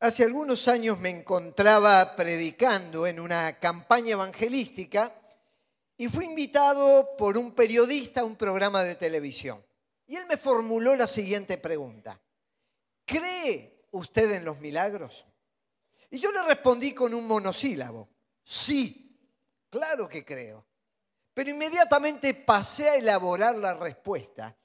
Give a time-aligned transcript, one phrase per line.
[0.00, 5.12] Hace algunos años me encontraba predicando en una campaña evangelística
[5.96, 9.60] y fui invitado por un periodista a un programa de televisión.
[10.06, 12.20] Y él me formuló la siguiente pregunta.
[13.04, 15.26] ¿Cree usted en los milagros?
[16.10, 18.08] Y yo le respondí con un monosílabo.
[18.44, 19.18] Sí,
[19.68, 20.64] claro que creo.
[21.34, 24.56] Pero inmediatamente pasé a elaborar la respuesta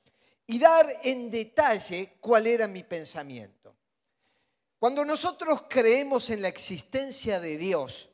[0.46, 3.63] y dar en detalle cuál era mi pensamiento.
[4.84, 8.10] Cuando nosotros creemos en la existencia de Dios,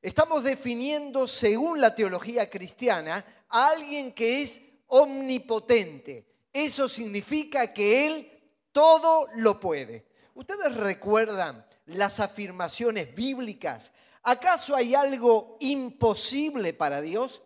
[0.00, 6.24] estamos definiendo, según la teología cristiana, a alguien que es omnipotente.
[6.52, 8.32] Eso significa que Él
[8.70, 10.06] todo lo puede.
[10.34, 13.90] ¿Ustedes recuerdan las afirmaciones bíblicas?
[14.22, 17.42] ¿Acaso hay algo imposible para Dios?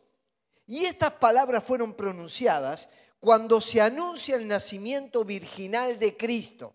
[0.66, 6.74] Y estas palabras fueron pronunciadas cuando se anuncia el nacimiento virginal de Cristo.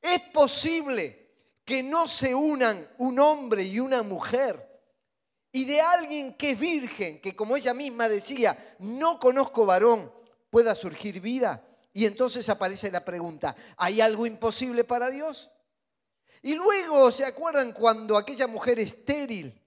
[0.00, 1.28] Es posible
[1.64, 4.68] que no se unan un hombre y una mujer
[5.52, 10.12] y de alguien que es virgen, que como ella misma decía, no conozco varón,
[10.50, 11.64] pueda surgir vida.
[11.92, 15.50] Y entonces aparece la pregunta, ¿hay algo imposible para Dios?
[16.42, 19.60] Y luego, ¿se acuerdan cuando aquella mujer estéril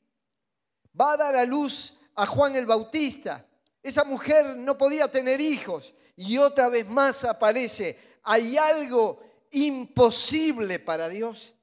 [1.00, 3.46] va a dar a luz a Juan el Bautista?
[3.84, 9.20] Esa mujer no podía tener hijos y otra vez más aparece, ¿hay algo
[9.52, 11.54] imposible para Dios?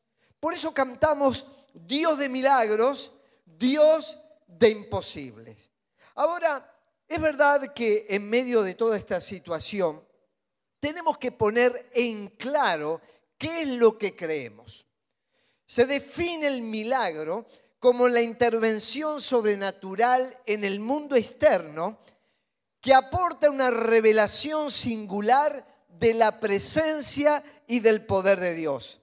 [0.40, 3.12] Por eso cantamos Dios de milagros,
[3.44, 5.70] Dios de imposibles.
[6.14, 6.74] Ahora,
[7.06, 10.06] es verdad que en medio de toda esta situación
[10.80, 13.00] tenemos que poner en claro
[13.36, 14.86] qué es lo que creemos.
[15.66, 17.46] Se define el milagro
[17.78, 21.98] como la intervención sobrenatural en el mundo externo
[22.80, 29.00] que aporta una revelación singular de la presencia y del poder de Dios.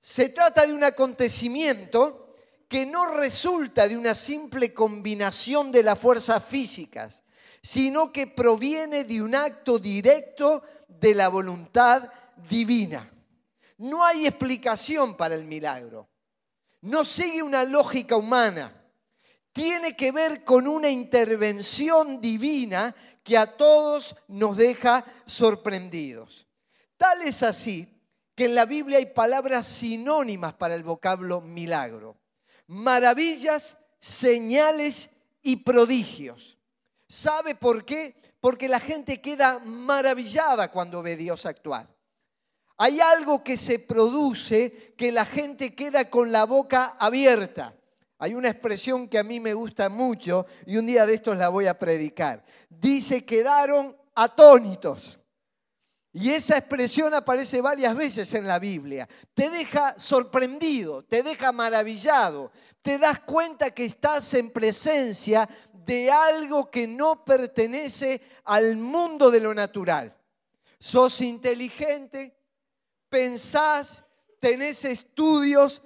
[0.00, 2.34] Se trata de un acontecimiento
[2.68, 7.24] que no resulta de una simple combinación de las fuerzas físicas,
[7.62, 12.12] sino que proviene de un acto directo de la voluntad
[12.48, 13.10] divina.
[13.78, 16.10] No hay explicación para el milagro.
[16.82, 18.72] No sigue una lógica humana
[19.56, 22.94] tiene que ver con una intervención divina
[23.24, 26.45] que a todos nos deja sorprendidos.
[26.96, 27.88] Tal es así
[28.34, 32.16] que en la Biblia hay palabras sinónimas para el vocablo milagro.
[32.66, 35.10] Maravillas, señales
[35.42, 36.58] y prodigios.
[37.08, 38.16] ¿Sabe por qué?
[38.40, 41.88] Porque la gente queda maravillada cuando ve Dios actuar.
[42.78, 47.74] Hay algo que se produce que la gente queda con la boca abierta.
[48.18, 51.48] Hay una expresión que a mí me gusta mucho y un día de estos la
[51.48, 52.44] voy a predicar.
[52.68, 55.20] Dice, quedaron atónitos.
[56.18, 59.06] Y esa expresión aparece varias veces en la Biblia.
[59.34, 62.50] Te deja sorprendido, te deja maravillado,
[62.80, 69.40] te das cuenta que estás en presencia de algo que no pertenece al mundo de
[69.40, 70.16] lo natural.
[70.78, 72.34] Sos inteligente,
[73.10, 74.02] pensás,
[74.40, 75.82] tenés estudios,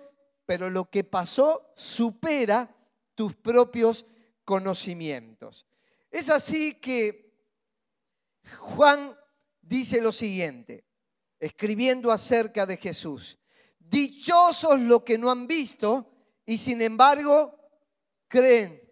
[0.46, 2.72] pero lo que pasó supera
[3.16, 4.06] tus propios
[4.44, 5.66] conocimientos.
[6.08, 7.34] Es así que
[8.60, 9.16] Juan
[9.70, 10.84] dice lo siguiente,
[11.38, 13.38] escribiendo acerca de Jesús.
[13.78, 16.12] Dichosos los que no han visto
[16.44, 17.56] y sin embargo
[18.26, 18.82] creen.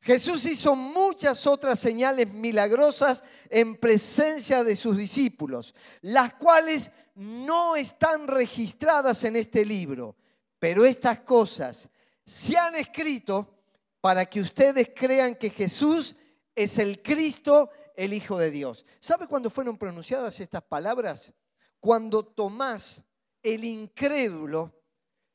[0.00, 8.28] Jesús hizo muchas otras señales milagrosas en presencia de sus discípulos, las cuales no están
[8.28, 10.14] registradas en este libro.
[10.58, 11.88] Pero estas cosas
[12.26, 13.64] se han escrito
[14.02, 16.16] para que ustedes crean que Jesús
[16.54, 18.84] es el Cristo, el Hijo de Dios.
[19.00, 21.32] ¿Sabe cuándo fueron pronunciadas estas palabras?
[21.80, 23.02] Cuando Tomás,
[23.42, 24.72] el incrédulo,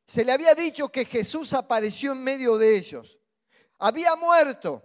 [0.06, 3.20] se le había dicho que Jesús apareció en medio de ellos.
[3.78, 4.84] Había muerto,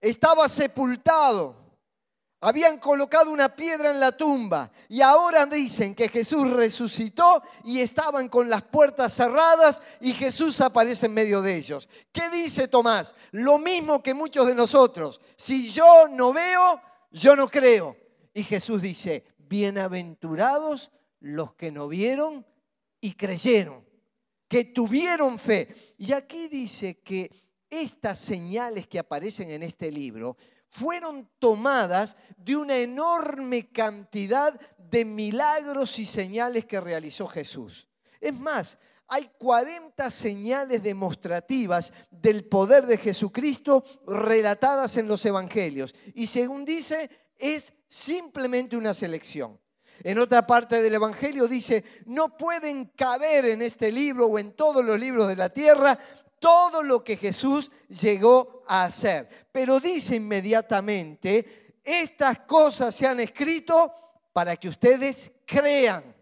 [0.00, 1.64] estaba sepultado,
[2.40, 8.28] habían colocado una piedra en la tumba y ahora dicen que Jesús resucitó y estaban
[8.28, 11.88] con las puertas cerradas y Jesús aparece en medio de ellos.
[12.12, 13.14] ¿Qué dice Tomás?
[13.30, 15.22] Lo mismo que muchos de nosotros.
[15.36, 16.82] Si yo no veo,
[17.14, 17.96] yo no creo.
[18.34, 20.90] Y Jesús dice, bienaventurados
[21.20, 22.44] los que no vieron
[23.00, 23.84] y creyeron,
[24.48, 25.74] que tuvieron fe.
[25.96, 27.30] Y aquí dice que
[27.70, 30.36] estas señales que aparecen en este libro
[30.68, 37.86] fueron tomadas de una enorme cantidad de milagros y señales que realizó Jesús.
[38.20, 38.76] Es más,
[39.08, 45.94] hay 40 señales demostrativas del poder de Jesucristo relatadas en los evangelios.
[46.14, 49.60] Y según dice, es simplemente una selección.
[50.02, 54.84] En otra parte del Evangelio dice, no pueden caber en este libro o en todos
[54.84, 55.98] los libros de la tierra
[56.40, 59.28] todo lo que Jesús llegó a hacer.
[59.50, 63.92] Pero dice inmediatamente, estas cosas se han escrito
[64.32, 66.14] para que ustedes crean.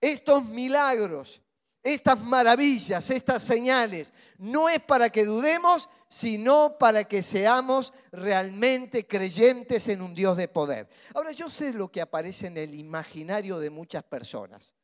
[0.00, 1.40] Estos milagros,
[1.82, 9.88] estas maravillas, estas señales, no es para que dudemos, sino para que seamos realmente creyentes
[9.88, 10.88] en un Dios de poder.
[11.14, 14.74] Ahora yo sé lo que aparece en el imaginario de muchas personas.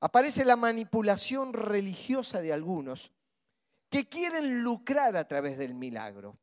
[0.00, 3.12] Aparece la manipulación religiosa de algunos
[3.88, 6.38] que quieren lucrar a través del milagro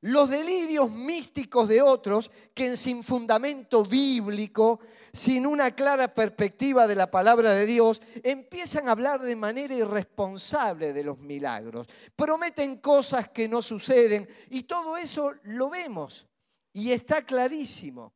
[0.00, 4.78] los delirios místicos de otros que sin fundamento bíblico,
[5.12, 10.92] sin una clara perspectiva de la palabra de Dios, empiezan a hablar de manera irresponsable
[10.92, 11.88] de los milagros.
[12.14, 16.26] Prometen cosas que no suceden y todo eso lo vemos
[16.72, 18.12] y está clarísimo.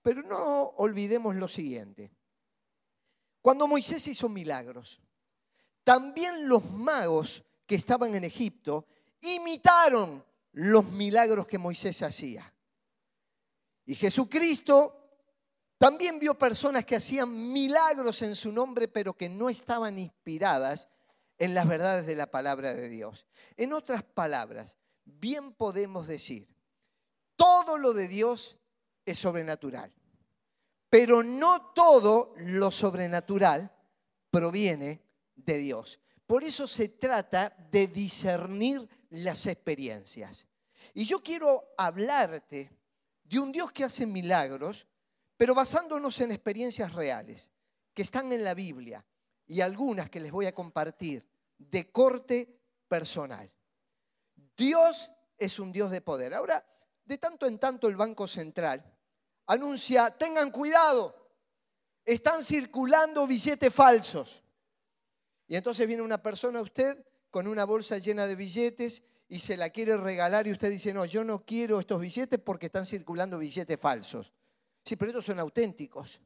[0.00, 2.10] Pero no olvidemos lo siguiente.
[3.40, 5.00] Cuando Moisés hizo milagros,
[5.84, 8.86] también los magos que estaban en Egipto
[9.20, 12.52] imitaron los milagros que Moisés hacía.
[13.84, 15.02] Y Jesucristo
[15.78, 20.88] también vio personas que hacían milagros en su nombre, pero que no estaban inspiradas
[21.38, 23.26] en las verdades de la palabra de Dios.
[23.56, 26.48] En otras palabras, bien podemos decir,
[27.34, 28.58] todo lo de Dios
[29.04, 29.92] es sobrenatural,
[30.88, 33.74] pero no todo lo sobrenatural
[34.30, 35.02] proviene
[35.34, 35.98] de Dios.
[36.26, 40.46] Por eso se trata de discernir las experiencias.
[40.94, 42.70] Y yo quiero hablarte
[43.24, 44.86] de un Dios que hace milagros,
[45.36, 47.50] pero basándonos en experiencias reales,
[47.94, 49.04] que están en la Biblia
[49.46, 51.26] y algunas que les voy a compartir
[51.58, 53.50] de corte personal.
[54.56, 56.34] Dios es un Dios de poder.
[56.34, 56.64] Ahora,
[57.04, 58.82] de tanto en tanto el Banco Central
[59.46, 61.30] anuncia, tengan cuidado,
[62.04, 64.42] están circulando billetes falsos.
[65.48, 69.56] Y entonces viene una persona a usted con una bolsa llena de billetes y se
[69.56, 73.38] la quiere regalar y usted dice, no, yo no quiero estos billetes porque están circulando
[73.38, 74.34] billetes falsos.
[74.84, 76.20] Sí, pero estos son auténticos.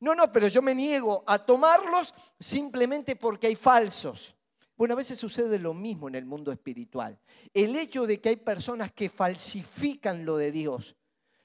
[0.00, 4.36] No, no, pero yo me niego a tomarlos simplemente porque hay falsos.
[4.76, 7.18] Bueno, a veces sucede lo mismo en el mundo espiritual.
[7.54, 10.94] El hecho de que hay personas que falsifican lo de Dios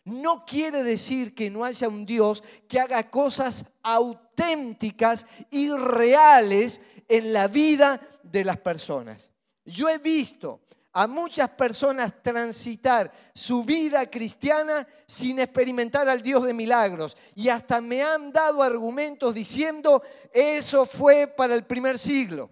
[0.06, 7.34] no quiere decir que no haya un Dios que haga cosas auténticas y reales en
[7.34, 9.32] la vida de las personas.
[9.66, 10.62] Yo he visto
[10.98, 17.18] a muchas personas transitar su vida cristiana sin experimentar al Dios de milagros.
[17.36, 22.50] Y hasta me han dado argumentos diciendo, eso fue para el primer siglo.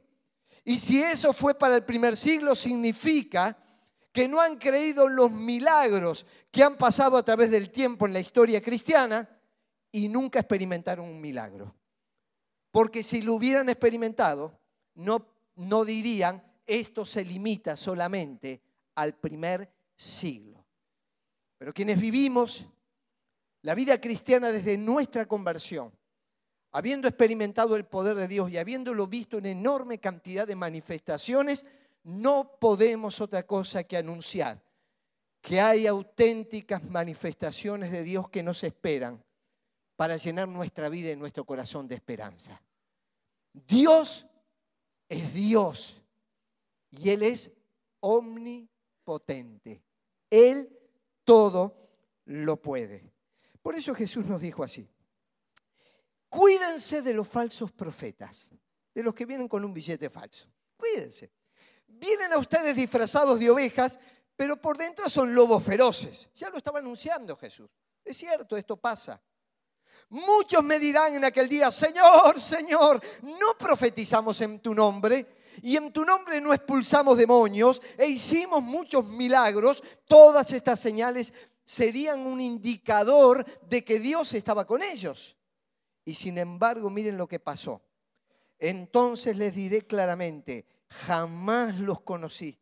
[0.65, 3.57] Y si eso fue para el primer siglo, significa
[4.11, 8.19] que no han creído los milagros que han pasado a través del tiempo en la
[8.19, 9.29] historia cristiana
[9.89, 11.73] y nunca experimentaron un milagro.
[12.73, 14.59] Porque si lo hubieran experimentado,
[14.95, 15.27] no,
[15.57, 18.63] no dirían, esto se limita solamente
[18.95, 20.65] al primer siglo.
[21.59, 22.65] Pero quienes vivimos
[23.61, 25.93] la vida cristiana desde nuestra conversión,
[26.71, 31.67] habiendo experimentado el poder de Dios y habiéndolo visto en enorme cantidad de manifestaciones,
[32.01, 34.59] no podemos otra cosa que anunciar
[35.41, 39.23] que hay auténticas manifestaciones de Dios que nos esperan
[39.95, 42.61] para llenar nuestra vida y nuestro corazón de esperanza.
[43.53, 44.25] Dios
[45.07, 46.01] es Dios
[46.89, 47.51] y Él es
[47.99, 49.83] omnipotente.
[50.29, 50.79] Él
[51.23, 51.89] todo
[52.25, 53.13] lo puede.
[53.61, 54.87] Por eso Jesús nos dijo así,
[56.27, 58.49] cuídense de los falsos profetas,
[58.93, 60.47] de los que vienen con un billete falso.
[60.75, 61.31] Cuídense.
[61.87, 63.99] Vienen a ustedes disfrazados de ovejas,
[64.35, 66.29] pero por dentro son lobos feroces.
[66.33, 67.69] Ya lo estaba anunciando Jesús.
[68.03, 69.21] Es cierto, esto pasa.
[70.09, 75.91] Muchos me dirán en aquel día, Señor, Señor, no profetizamos en tu nombre y en
[75.91, 79.81] tu nombre no expulsamos demonios e hicimos muchos milagros.
[80.07, 85.35] Todas estas señales serían un indicador de que Dios estaba con ellos.
[86.05, 87.81] Y sin embargo, miren lo que pasó.
[88.59, 92.59] Entonces les diré claramente, jamás los conocí.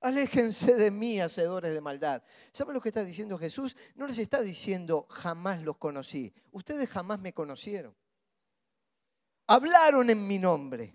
[0.00, 2.22] Aléjense de mí, hacedores de maldad.
[2.52, 3.76] ¿Saben lo que está diciendo Jesús?
[3.96, 6.32] No les está diciendo jamás los conocí.
[6.52, 7.96] Ustedes jamás me conocieron.
[9.48, 10.94] Hablaron en mi nombre.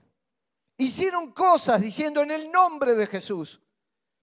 [0.77, 3.61] Hicieron cosas diciendo en el nombre de Jesús.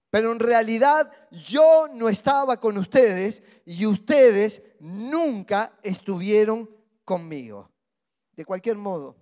[0.09, 6.69] Pero en realidad yo no estaba con ustedes y ustedes nunca estuvieron
[7.05, 7.71] conmigo.
[8.33, 9.17] De cualquier modo,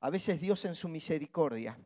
[0.00, 1.78] a veces Dios en su misericordia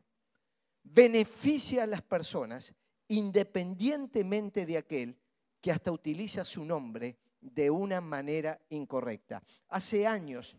[0.83, 2.73] beneficia a las personas
[3.11, 5.19] independientemente de aquel
[5.59, 9.43] que hasta utiliza su nombre de una manera incorrecta.
[9.67, 10.55] Hace años,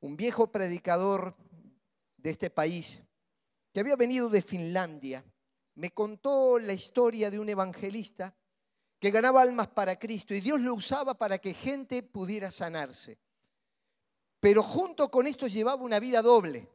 [0.00, 1.36] un viejo predicador
[2.16, 3.04] de este país,
[3.72, 5.24] que había venido de Finlandia,
[5.76, 8.34] me contó la historia de un evangelista
[8.98, 13.18] que ganaba almas para Cristo y Dios lo usaba para que gente pudiera sanarse.
[14.40, 16.68] Pero junto con esto llevaba una vida doble.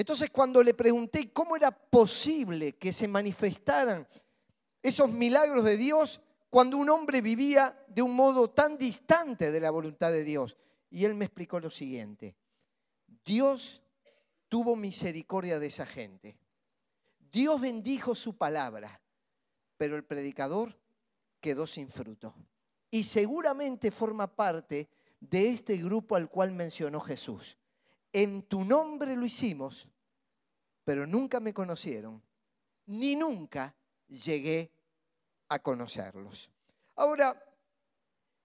[0.00, 4.08] Entonces cuando le pregunté cómo era posible que se manifestaran
[4.82, 9.70] esos milagros de Dios cuando un hombre vivía de un modo tan distante de la
[9.70, 10.56] voluntad de Dios,
[10.88, 12.34] y él me explicó lo siguiente,
[13.26, 13.82] Dios
[14.48, 16.38] tuvo misericordia de esa gente.
[17.30, 19.02] Dios bendijo su palabra,
[19.76, 20.80] pero el predicador
[21.42, 22.34] quedó sin fruto.
[22.90, 24.88] Y seguramente forma parte
[25.20, 27.59] de este grupo al cual mencionó Jesús.
[28.12, 29.88] En tu nombre lo hicimos,
[30.84, 32.22] pero nunca me conocieron,
[32.86, 33.74] ni nunca
[34.08, 34.72] llegué
[35.48, 36.50] a conocerlos.
[36.96, 37.40] Ahora,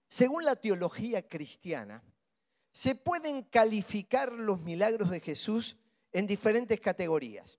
[0.08, 2.02] según la teología cristiana,
[2.72, 5.76] se pueden calificar los milagros de Jesús
[6.12, 7.58] en diferentes categorías.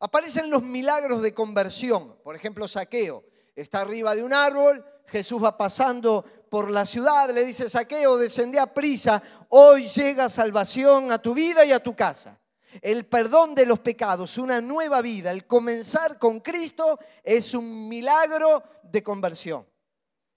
[0.00, 3.24] Aparecen los milagros de conversión, por ejemplo, saqueo.
[3.58, 8.60] Está arriba de un árbol, Jesús va pasando por la ciudad, le dice, saqueo, descendé
[8.60, 12.38] a prisa, hoy llega salvación a tu vida y a tu casa.
[12.80, 18.62] El perdón de los pecados, una nueva vida, el comenzar con Cristo es un milagro
[18.84, 19.66] de conversión.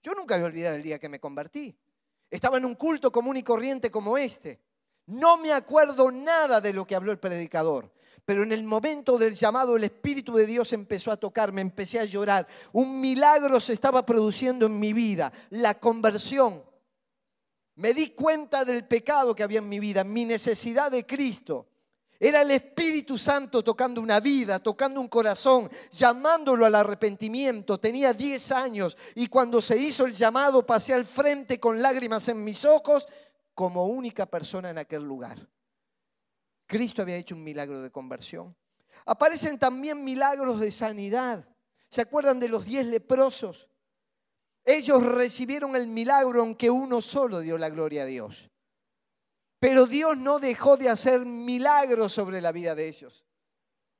[0.02, 1.78] Yo nunca voy a olvidar el día que me convertí.
[2.28, 4.60] Estaba en un culto común y corriente como este.
[5.06, 7.92] No me acuerdo nada de lo que habló el predicador,
[8.24, 12.04] pero en el momento del llamado el Espíritu de Dios empezó a tocarme, empecé a
[12.04, 12.46] llorar.
[12.72, 16.62] Un milagro se estaba produciendo en mi vida, la conversión.
[17.74, 21.66] Me di cuenta del pecado que había en mi vida, mi necesidad de Cristo.
[22.20, 27.78] Era el Espíritu Santo tocando una vida, tocando un corazón, llamándolo al arrepentimiento.
[27.78, 32.44] Tenía 10 años y cuando se hizo el llamado pasé al frente con lágrimas en
[32.44, 33.08] mis ojos
[33.54, 35.51] como única persona en aquel lugar.
[36.72, 38.56] Cristo había hecho un milagro de conversión.
[39.04, 41.46] Aparecen también milagros de sanidad.
[41.90, 43.68] ¿Se acuerdan de los diez leprosos?
[44.64, 48.50] Ellos recibieron el milagro aunque uno solo dio la gloria a Dios.
[49.58, 53.26] Pero Dios no dejó de hacer milagros sobre la vida de ellos.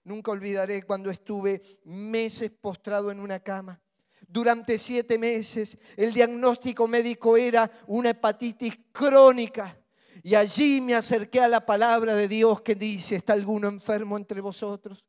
[0.04, 3.82] Nunca olvidaré cuando estuve meses postrado en una cama.
[4.26, 9.78] Durante siete meses el diagnóstico médico era una hepatitis crónica.
[10.22, 14.40] Y allí me acerqué a la palabra de Dios que dice, ¿está alguno enfermo entre
[14.40, 15.04] vosotros?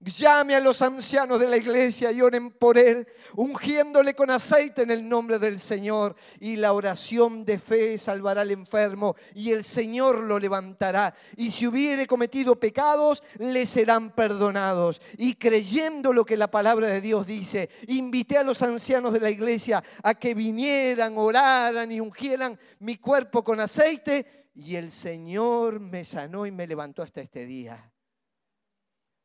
[0.00, 4.92] Llame a los ancianos de la iglesia y oren por él, ungiéndole con aceite en
[4.92, 6.14] el nombre del Señor.
[6.38, 11.12] Y la oración de fe salvará al enfermo y el Señor lo levantará.
[11.36, 15.00] Y si hubiere cometido pecados, le serán perdonados.
[15.16, 19.30] Y creyendo lo que la palabra de Dios dice, invité a los ancianos de la
[19.30, 24.48] iglesia a que vinieran, oraran y ungieran mi cuerpo con aceite.
[24.54, 27.92] Y el Señor me sanó y me levantó hasta este día.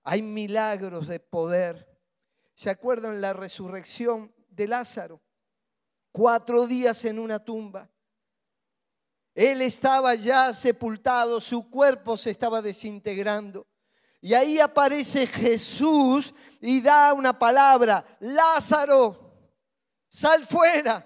[0.03, 1.89] Hay milagros de poder.
[2.53, 5.21] ¿Se acuerdan la resurrección de Lázaro?
[6.11, 7.89] Cuatro días en una tumba.
[9.33, 13.67] Él estaba ya sepultado, su cuerpo se estaba desintegrando.
[14.21, 19.51] Y ahí aparece Jesús y da una palabra, Lázaro,
[20.07, 21.05] sal fuera.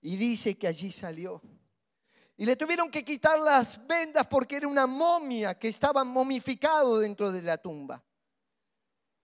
[0.00, 1.42] Y dice que allí salió.
[2.36, 7.32] Y le tuvieron que quitar las vendas porque era una momia que estaba momificado dentro
[7.32, 8.02] de la tumba.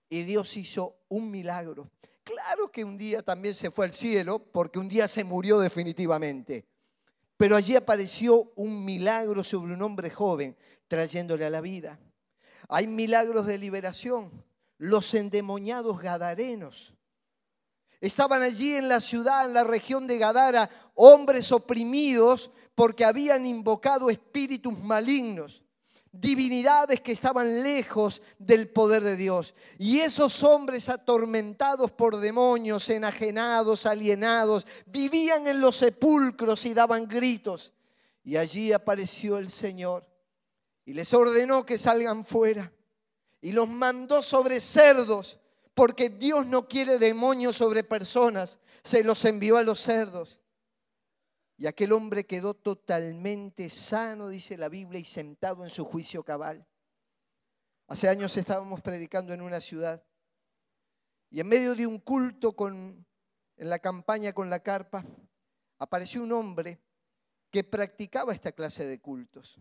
[0.09, 1.90] Y Dios hizo un milagro.
[2.25, 6.66] Claro que un día también se fue al cielo porque un día se murió definitivamente.
[7.37, 11.99] Pero allí apareció un milagro sobre un hombre joven trayéndole a la vida.
[12.69, 14.45] Hay milagros de liberación.
[14.78, 16.95] Los endemoniados gadarenos
[18.02, 24.11] Estaban allí en la ciudad, en la región de Gadara, hombres oprimidos porque habían invocado
[24.11, 25.62] espíritus malignos,
[26.11, 29.54] divinidades que estaban lejos del poder de Dios.
[29.78, 37.73] Y esos hombres atormentados por demonios, enajenados, alienados, vivían en los sepulcros y daban gritos.
[38.25, 40.04] Y allí apareció el Señor
[40.85, 42.73] y les ordenó que salgan fuera
[43.40, 45.38] y los mandó sobre cerdos
[45.75, 50.41] porque Dios no quiere demonios sobre personas, se los envió a los cerdos.
[51.57, 56.67] Y aquel hombre quedó totalmente sano, dice la Biblia, y sentado en su juicio cabal.
[57.87, 60.02] Hace años estábamos predicando en una ciudad
[61.31, 63.05] y en medio de un culto en
[63.57, 65.05] la campaña con la carpa,
[65.79, 66.79] apareció un hombre
[67.50, 69.59] que practicaba esta clase de cultos.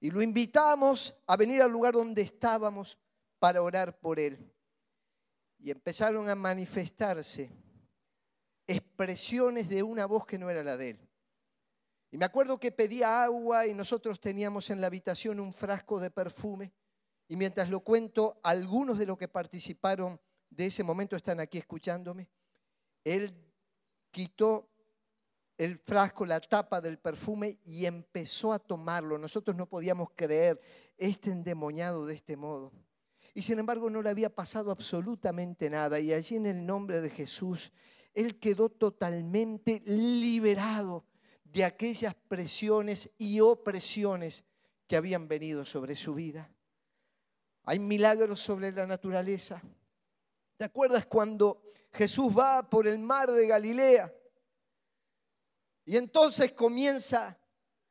[0.00, 2.98] Y lo invitamos a venir al lugar donde estábamos
[3.38, 4.52] para orar por él
[5.62, 7.50] y empezaron a manifestarse
[8.66, 11.08] expresiones de una voz que no era la de él.
[12.12, 16.10] Y me acuerdo que pedía agua y nosotros teníamos en la habitación un frasco de
[16.10, 16.72] perfume.
[17.28, 22.28] Y mientras lo cuento, algunos de los que participaron de ese momento están aquí escuchándome.
[23.04, 23.32] Él
[24.10, 24.68] quitó
[25.56, 29.18] el frasco, la tapa del perfume y empezó a tomarlo.
[29.18, 30.60] Nosotros no podíamos creer
[30.96, 32.72] este endemoniado de este modo.
[33.34, 36.00] Y sin embargo no le había pasado absolutamente nada.
[36.00, 37.72] Y allí en el nombre de Jesús,
[38.14, 41.04] él quedó totalmente liberado
[41.44, 44.44] de aquellas presiones y opresiones
[44.86, 46.50] que habían venido sobre su vida.
[47.64, 49.62] Hay milagros sobre la naturaleza.
[50.56, 54.12] ¿Te acuerdas cuando Jesús va por el mar de Galilea?
[55.84, 57.38] Y entonces comienza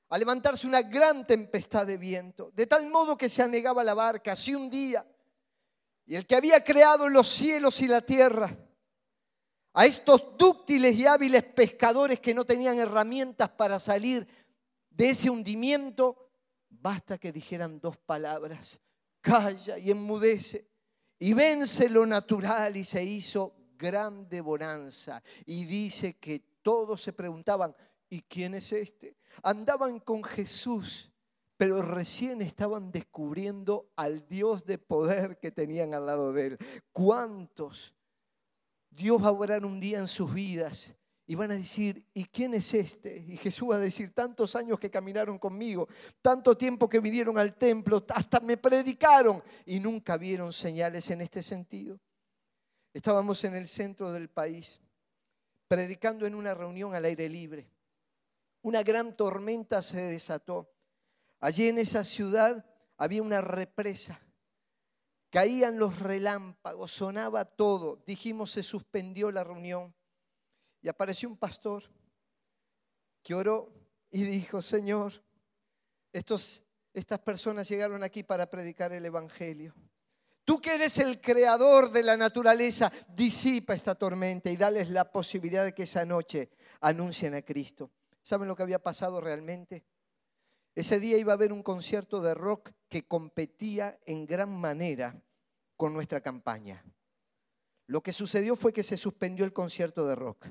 [0.10, 4.34] a levantarse una gran tempestad de viento, de tal modo que se anegaba la barca,
[4.34, 5.06] así un día.
[6.10, 8.50] Y el que había creado los cielos y la tierra,
[9.74, 14.28] a estos dúctiles y hábiles pescadores que no tenían herramientas para salir
[14.90, 16.32] de ese hundimiento,
[16.68, 18.80] basta que dijeran dos palabras,
[19.22, 20.68] calla y enmudece
[21.20, 25.22] y vence lo natural y se hizo grande bonanza.
[25.46, 27.76] Y dice que todos se preguntaban,
[28.10, 29.16] ¿y quién es este?
[29.44, 31.12] Andaban con Jesús,
[31.60, 36.58] pero recién estaban descubriendo al Dios de poder que tenían al lado de él.
[36.94, 37.94] ¿Cuántos?
[38.90, 40.96] Dios va a obrar un día en sus vidas
[41.28, 43.26] y van a decir, ¿y quién es este?
[43.28, 45.90] Y Jesús va a decir, tantos años que caminaron conmigo,
[46.22, 51.44] tanto tiempo que vinieron al templo, hasta me predicaron y nunca vieron señales en este
[51.44, 52.00] sentido.
[52.94, 54.80] Estábamos en el centro del país,
[55.68, 57.70] predicando en una reunión al aire libre.
[58.62, 60.79] Una gran tormenta se desató.
[61.40, 62.66] Allí en esa ciudad
[62.98, 64.20] había una represa.
[65.30, 68.04] Caían los relámpagos, sonaba todo.
[68.06, 69.94] Dijimos, se suspendió la reunión.
[70.82, 71.84] Y apareció un pastor
[73.22, 73.72] que oró
[74.10, 75.24] y dijo, Señor,
[76.12, 79.76] estos, estas personas llegaron aquí para predicar el Evangelio.
[80.44, 85.64] Tú que eres el creador de la naturaleza, disipa esta tormenta y dales la posibilidad
[85.64, 86.50] de que esa noche
[86.82, 87.92] anuncien a Cristo.
[88.22, 89.86] ¿Saben lo que había pasado realmente?
[90.80, 95.22] Ese día iba a haber un concierto de rock que competía en gran manera
[95.76, 96.84] con nuestra campaña.
[97.88, 100.48] Lo que sucedió fue que se suspendió el concierto de rock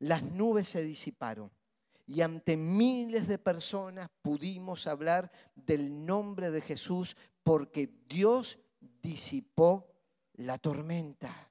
[0.00, 1.50] las nubes se disiparon
[2.06, 8.58] y ante miles de personas pudimos hablar del nombre de Jesús porque Dios
[9.00, 9.86] disipó
[10.34, 11.50] la tormenta.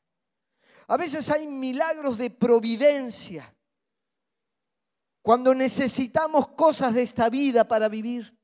[0.88, 3.56] A veces hay milagros de providencia
[5.24, 8.38] cuando necesitamos cosas de esta vida para vivir.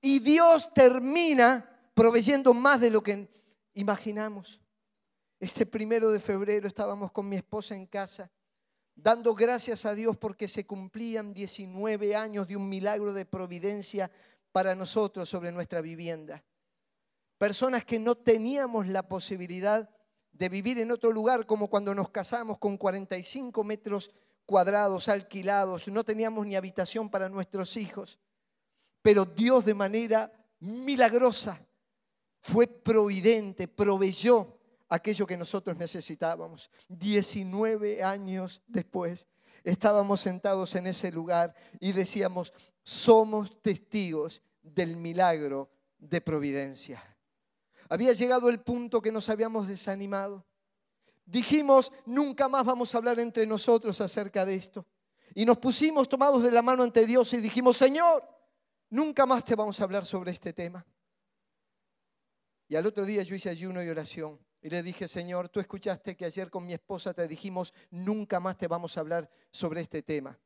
[0.00, 3.28] Y Dios termina proveyendo más de lo que
[3.72, 4.60] imaginamos.
[5.40, 8.30] Este primero de febrero estábamos con mi esposa en casa
[8.96, 14.10] dando gracias a Dios porque se cumplían 19 años de un milagro de providencia
[14.52, 16.44] para nosotros sobre nuestra vivienda.
[17.38, 19.90] Personas que no teníamos la posibilidad
[20.32, 24.10] de vivir en otro lugar, como cuando nos casamos con 45 metros
[24.46, 28.18] cuadrados alquilados, no teníamos ni habitación para nuestros hijos,
[29.02, 31.60] pero Dios de manera milagrosa
[32.40, 36.70] fue providente, proveyó aquello que nosotros necesitábamos.
[36.88, 39.28] 19 años después
[39.62, 42.52] estábamos sentados en ese lugar y decíamos,
[42.82, 47.02] somos testigos del milagro de providencia.
[47.88, 50.44] Había llegado el punto que nos habíamos desanimado.
[51.26, 54.86] Dijimos, nunca más vamos a hablar entre nosotros acerca de esto.
[55.34, 58.22] Y nos pusimos tomados de la mano ante Dios y dijimos, Señor,
[58.90, 60.84] nunca más te vamos a hablar sobre este tema.
[62.68, 64.38] Y al otro día yo hice ayuno y oración.
[64.60, 68.56] Y le dije, Señor, tú escuchaste que ayer con mi esposa te dijimos, nunca más
[68.56, 70.38] te vamos a hablar sobre este tema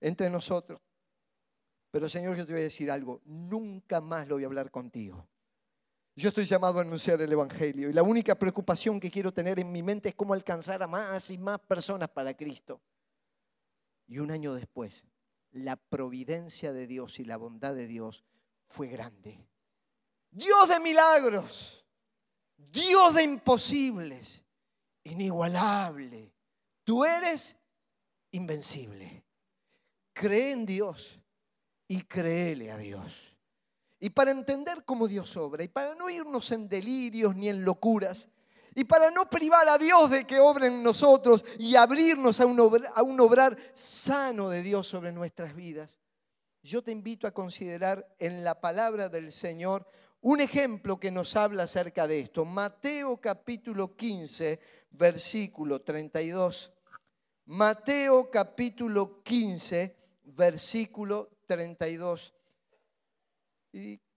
[0.00, 0.80] entre nosotros.
[1.90, 5.26] Pero Señor, yo te voy a decir algo, nunca más lo voy a hablar contigo.
[6.18, 9.70] Yo estoy llamado a anunciar el Evangelio y la única preocupación que quiero tener en
[9.70, 12.80] mi mente es cómo alcanzar a más y más personas para Cristo.
[14.08, 15.06] Y un año después,
[15.52, 18.24] la providencia de Dios y la bondad de Dios
[18.66, 19.46] fue grande.
[20.32, 21.86] Dios de milagros
[22.58, 24.44] Dios de imposibles,
[25.04, 26.34] inigualable.
[26.82, 27.56] Tú eres
[28.32, 29.24] invencible.
[30.12, 31.20] Cree en Dios
[31.86, 33.27] y créele a Dios.
[34.00, 38.28] Y para entender cómo Dios obra, y para no irnos en delirios ni en locuras,
[38.74, 42.60] y para no privar a Dios de que obre en nosotros y abrirnos a un,
[42.60, 45.98] obrar, a un obrar sano de Dios sobre nuestras vidas,
[46.62, 49.86] yo te invito a considerar en la palabra del Señor
[50.20, 52.44] un ejemplo que nos habla acerca de esto.
[52.44, 56.72] Mateo capítulo 15, versículo 32.
[57.46, 62.34] Mateo capítulo 15, versículo 32.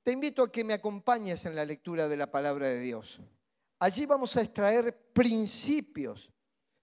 [0.03, 3.19] Te invito a que me acompañes en la lectura de la palabra de Dios.
[3.79, 6.31] Allí vamos a extraer principios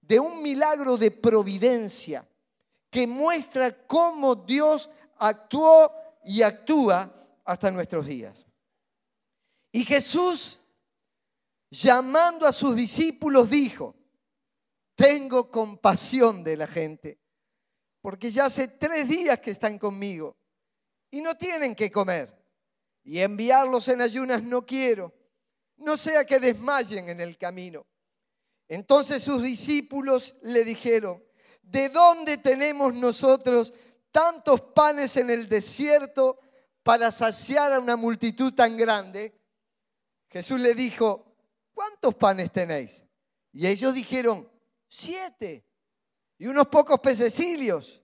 [0.01, 2.29] de un milagro de providencia
[2.89, 5.93] que muestra cómo Dios actuó
[6.25, 7.13] y actúa
[7.45, 8.47] hasta nuestros días.
[9.73, 10.61] Y Jesús,
[11.71, 13.97] llamando a sus discípulos, dijo,
[14.95, 17.19] tengo compasión de la gente,
[18.01, 20.37] porque ya hace tres días que están conmigo
[21.11, 22.38] y no tienen que comer.
[23.09, 25.15] Y enviarlos en ayunas no quiero,
[25.79, 27.87] no sea que desmayen en el camino.
[28.69, 31.25] Entonces sus discípulos le dijeron,
[31.63, 33.73] ¿de dónde tenemos nosotros
[34.11, 36.39] tantos panes en el desierto
[36.83, 39.41] para saciar a una multitud tan grande?
[40.29, 41.35] Jesús le dijo,
[41.73, 43.03] ¿cuántos panes tenéis?
[43.53, 44.47] Y ellos dijeron,
[44.87, 45.67] siete
[46.37, 48.03] y unos pocos pececillos.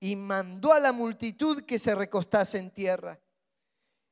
[0.00, 3.20] Y mandó a la multitud que se recostase en tierra.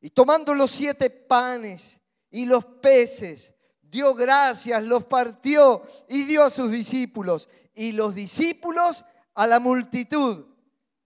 [0.02, 6.50] Y tomando los siete panes y los peces, dio gracias, los partió y dio a
[6.50, 7.48] sus discípulos.
[7.72, 10.44] Y los discípulos a la multitud.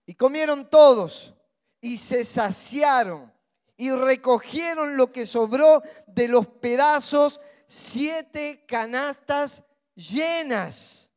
[0.07, 1.35] Y comieron todos
[1.79, 3.31] y se saciaron
[3.77, 11.11] y recogieron lo que sobró de los pedazos, siete canastas llenas.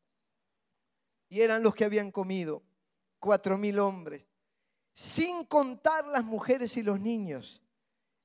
[1.31, 2.63] Y eran los que habían comido,
[3.19, 4.27] cuatro mil hombres,
[4.93, 7.63] sin contar las mujeres y los niños.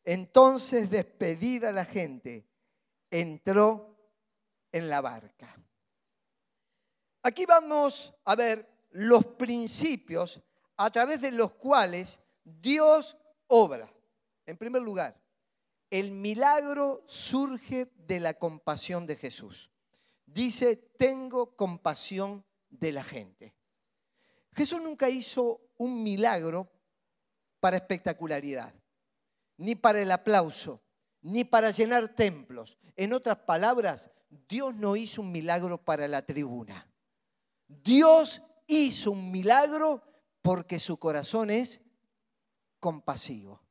[0.05, 2.47] Entonces, despedida la gente,
[3.09, 3.97] entró
[4.71, 5.53] en la barca.
[7.23, 10.39] Aquí vamos a ver los principios
[10.77, 13.91] a través de los cuales Dios obra.
[14.45, 15.19] En primer lugar,
[15.89, 19.71] el milagro surge de la compasión de Jesús.
[20.25, 23.55] Dice, tengo compasión de la gente.
[24.53, 26.71] Jesús nunca hizo un milagro
[27.59, 28.73] para espectacularidad,
[29.57, 30.81] ni para el aplauso,
[31.21, 32.77] ni para llenar templos.
[32.95, 34.11] En otras palabras,
[34.47, 36.87] Dios no hizo un milagro para la tribuna.
[37.67, 40.03] Dios hizo un milagro
[40.41, 41.81] porque su corazón es
[42.79, 43.61] compasivo.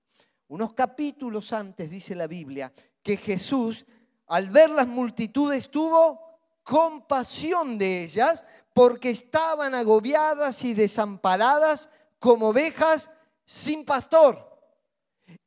[0.49, 3.87] Unos capítulos antes dice la Biblia que Jesús,
[4.27, 6.21] al ver las multitudes, tuvo
[6.63, 13.11] compasión de ellas porque estaban agobiadas y desamparadas como ovejas
[13.45, 14.54] sin pastor.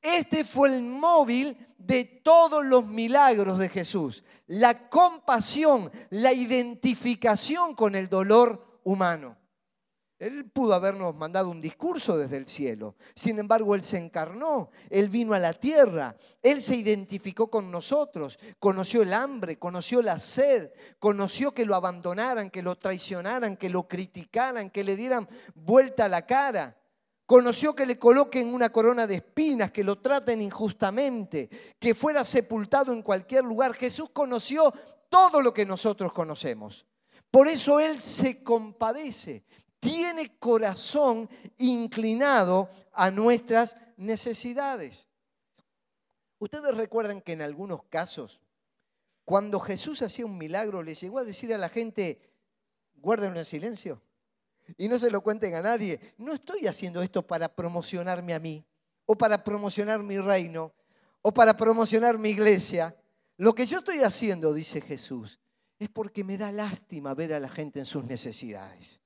[0.01, 7.95] Este fue el móvil de todos los milagros de Jesús, la compasión, la identificación con
[7.95, 9.37] el dolor humano.
[10.19, 12.95] Él pudo habernos mandado un discurso desde el cielo.
[13.13, 18.39] Sin embargo, Él se encarnó, Él vino a la tierra, Él se identificó con nosotros,
[18.57, 23.87] conoció el hambre, conoció la sed, conoció que lo abandonaran, que lo traicionaran, que lo
[23.87, 26.75] criticaran, que le dieran vuelta a la cara.
[27.27, 32.93] Conoció que le coloquen una corona de espinas, que lo traten injustamente, que fuera sepultado
[32.93, 33.75] en cualquier lugar.
[33.75, 34.73] Jesús conoció
[35.09, 36.87] todo lo que nosotros conocemos.
[37.29, 39.43] Por eso Él se compadece
[39.79, 45.07] tiene corazón inclinado a nuestras necesidades.
[46.39, 48.41] Ustedes recuerdan que en algunos casos,
[49.25, 52.21] cuando Jesús hacía un milagro, le llegó a decir a la gente,
[52.95, 54.01] guárdenlo en silencio
[54.77, 55.99] y no se lo cuenten a nadie.
[56.17, 58.65] No estoy haciendo esto para promocionarme a mí,
[59.05, 60.73] o para promocionar mi reino,
[61.21, 62.95] o para promocionar mi iglesia.
[63.37, 65.39] Lo que yo estoy haciendo, dice Jesús,
[65.79, 69.01] es porque me da lástima ver a la gente en sus necesidades.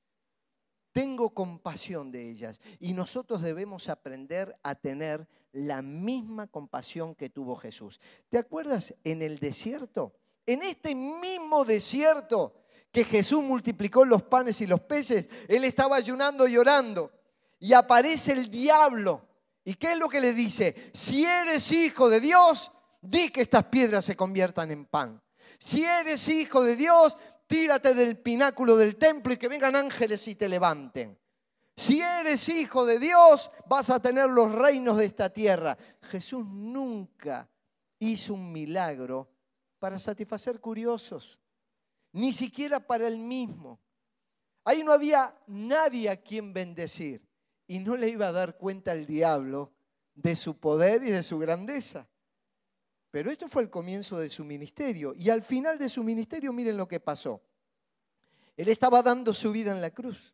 [0.91, 7.55] Tengo compasión de ellas y nosotros debemos aprender a tener la misma compasión que tuvo
[7.55, 7.99] Jesús.
[8.29, 10.13] ¿Te acuerdas en el desierto?
[10.45, 12.53] En este mismo desierto
[12.91, 17.11] que Jesús multiplicó los panes y los peces, Él estaba ayunando y orando
[17.59, 19.27] y aparece el diablo.
[19.63, 20.91] ¿Y qué es lo que le dice?
[20.93, 25.21] Si eres hijo de Dios, di que estas piedras se conviertan en pan.
[25.59, 27.15] Si eres hijo de Dios,
[27.47, 31.17] tírate del pináculo del templo y que vengan ángeles y te levanten.
[31.77, 35.77] Si eres hijo de Dios, vas a tener los reinos de esta tierra.
[36.01, 37.49] Jesús nunca
[37.99, 39.29] hizo un milagro
[39.79, 41.40] para satisfacer curiosos,
[42.13, 43.79] ni siquiera para él mismo.
[44.63, 47.27] Ahí no había nadie a quien bendecir
[47.67, 49.73] y no le iba a dar cuenta al diablo
[50.13, 52.07] de su poder y de su grandeza.
[53.09, 55.13] Pero esto fue el comienzo de su ministerio.
[55.15, 57.41] Y al final de su ministerio, miren lo que pasó.
[58.55, 60.33] Él estaba dando su vida en la cruz.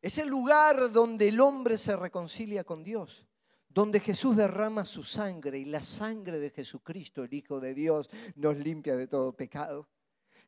[0.00, 3.26] Es el lugar donde el hombre se reconcilia con Dios,
[3.68, 8.56] donde Jesús derrama su sangre y la sangre de Jesucristo, el Hijo de Dios, nos
[8.56, 9.88] limpia de todo pecado.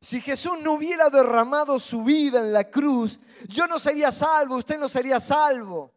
[0.02, 4.78] Si Jesús no hubiera derramado su vida en la cruz, yo no sería salvo, usted
[4.78, 5.94] no sería salvo.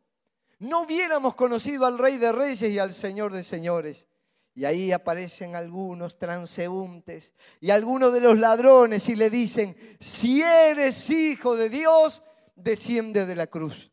[0.59, 4.07] No hubiéramos conocido al Rey de Reyes y al Señor de Señores.
[4.55, 11.09] Y ahí aparecen algunos transeúntes y algunos de los ladrones y le dicen, si eres
[11.09, 12.23] hijo de Dios,
[12.55, 13.91] desciende de la cruz.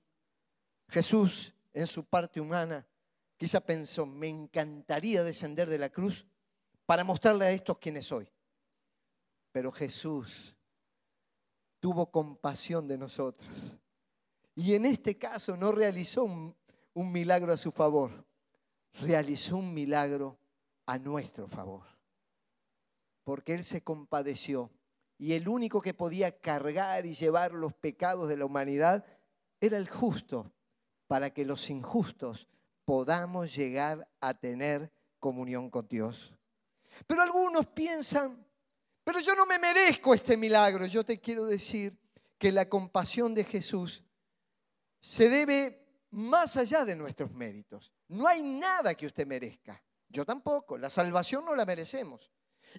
[0.88, 2.86] Jesús, en su parte humana,
[3.36, 6.26] quizá pensó, me encantaría descender de la cruz
[6.84, 8.30] para mostrarle a estos quiénes soy.
[9.52, 10.56] Pero Jesús
[11.80, 13.48] tuvo compasión de nosotros.
[14.54, 16.54] Y en este caso no realizó un,
[16.94, 18.26] un milagro a su favor,
[19.00, 20.38] realizó un milagro
[20.86, 21.84] a nuestro favor.
[23.24, 24.70] Porque Él se compadeció
[25.18, 29.04] y el único que podía cargar y llevar los pecados de la humanidad
[29.60, 30.50] era el justo,
[31.06, 32.48] para que los injustos
[32.84, 36.34] podamos llegar a tener comunión con Dios.
[37.06, 38.46] Pero algunos piensan,
[39.04, 40.86] pero yo no me merezco este milagro.
[40.86, 41.98] Yo te quiero decir
[42.38, 44.04] que la compasión de Jesús
[45.00, 47.92] se debe más allá de nuestros méritos.
[48.08, 49.82] No hay nada que usted merezca.
[50.08, 50.76] Yo tampoco.
[50.76, 52.30] La salvación no la merecemos.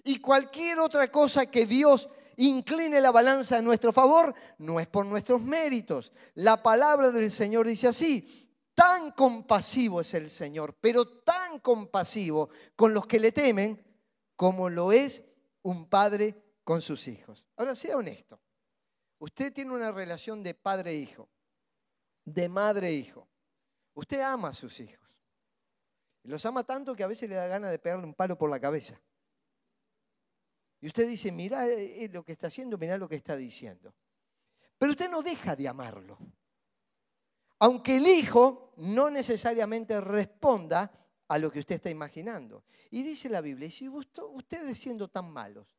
[0.04, 5.04] Y cualquier otra cosa que Dios incline la balanza a nuestro favor no es por
[5.06, 6.12] nuestros méritos.
[6.34, 12.94] La palabra del Señor dice así, tan compasivo es el Señor, pero tan compasivo con
[12.94, 13.82] los que le temen
[14.36, 15.22] como lo es
[15.62, 17.46] un padre con sus hijos.
[17.56, 18.40] Ahora, sea honesto.
[19.18, 21.28] Usted tiene una relación de padre-hijo,
[22.24, 23.28] de madre-hijo.
[23.94, 25.22] Usted ama a sus hijos.
[26.24, 28.60] Los ama tanto que a veces le da ganas de pegarle un palo por la
[28.60, 29.00] cabeza.
[30.80, 33.94] Y usted dice, mira eh, eh, lo que está haciendo, mira lo que está diciendo.
[34.78, 36.18] Pero usted no deja de amarlo.
[37.60, 40.90] Aunque el hijo no necesariamente responda
[41.28, 42.64] a lo que usted está imaginando.
[42.90, 45.76] Y dice la Biblia, y si ustedes siendo tan malos,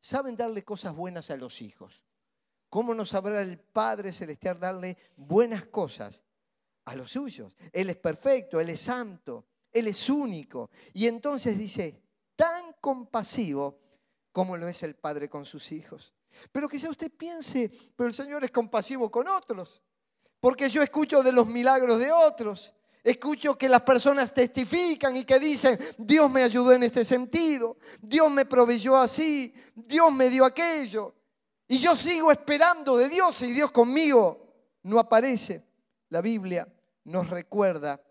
[0.00, 2.04] saben darle cosas buenas a los hijos,
[2.68, 6.22] ¿cómo no sabrá el Padre Celestial darle buenas cosas
[6.84, 7.56] a los suyos?
[7.72, 10.70] Él es perfecto, Él es santo, él es único.
[10.94, 12.02] Y entonces dice,
[12.34, 13.78] tan compasivo
[14.32, 16.14] como lo es el Padre con sus hijos.
[16.50, 19.82] Pero quizá usted piense, pero el Señor es compasivo con otros.
[20.40, 22.72] Porque yo escucho de los milagros de otros.
[23.06, 28.28] Escucho que las personas testifican y que dicen, Dios me ayudó en este sentido, Dios
[28.32, 31.14] me proveyó así, Dios me dio aquello.
[31.68, 35.64] Y yo sigo esperando de Dios y Dios conmigo no aparece.
[36.08, 36.66] La Biblia
[37.04, 38.02] nos recuerda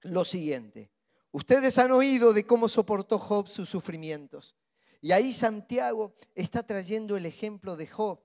[0.00, 0.90] lo siguiente.
[1.32, 4.56] Ustedes han oído de cómo soportó Job sus sufrimientos.
[5.02, 8.18] Y ahí Santiago está trayendo el ejemplo de Job.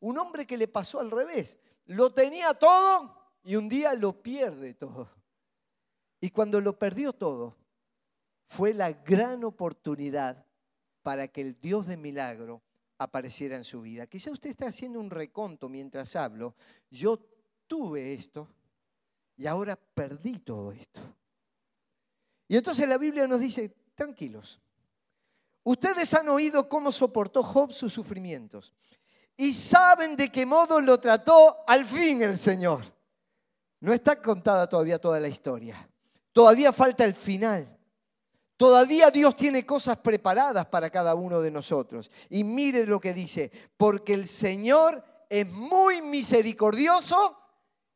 [0.00, 1.56] Un hombre que le pasó al revés.
[1.84, 5.15] Lo tenía todo y un día lo pierde todo.
[6.20, 7.56] Y cuando lo perdió todo,
[8.46, 10.44] fue la gran oportunidad
[11.02, 12.62] para que el Dios de milagro
[12.98, 14.06] apareciera en su vida.
[14.06, 16.54] Quizá usted está haciendo un reconto mientras hablo.
[16.90, 17.18] Yo
[17.66, 18.48] tuve esto
[19.36, 21.00] y ahora perdí todo esto.
[22.48, 24.60] Y entonces la Biblia nos dice, tranquilos,
[25.64, 28.72] ustedes han oído cómo soportó Job sus sufrimientos
[29.36, 32.84] y saben de qué modo lo trató al fin el Señor.
[33.80, 35.76] No está contada todavía toda la historia,
[36.36, 37.66] todavía falta el final.
[38.58, 42.10] Todavía Dios tiene cosas preparadas para cada uno de nosotros.
[42.28, 47.38] Y mire lo que dice, porque el Señor es muy misericordioso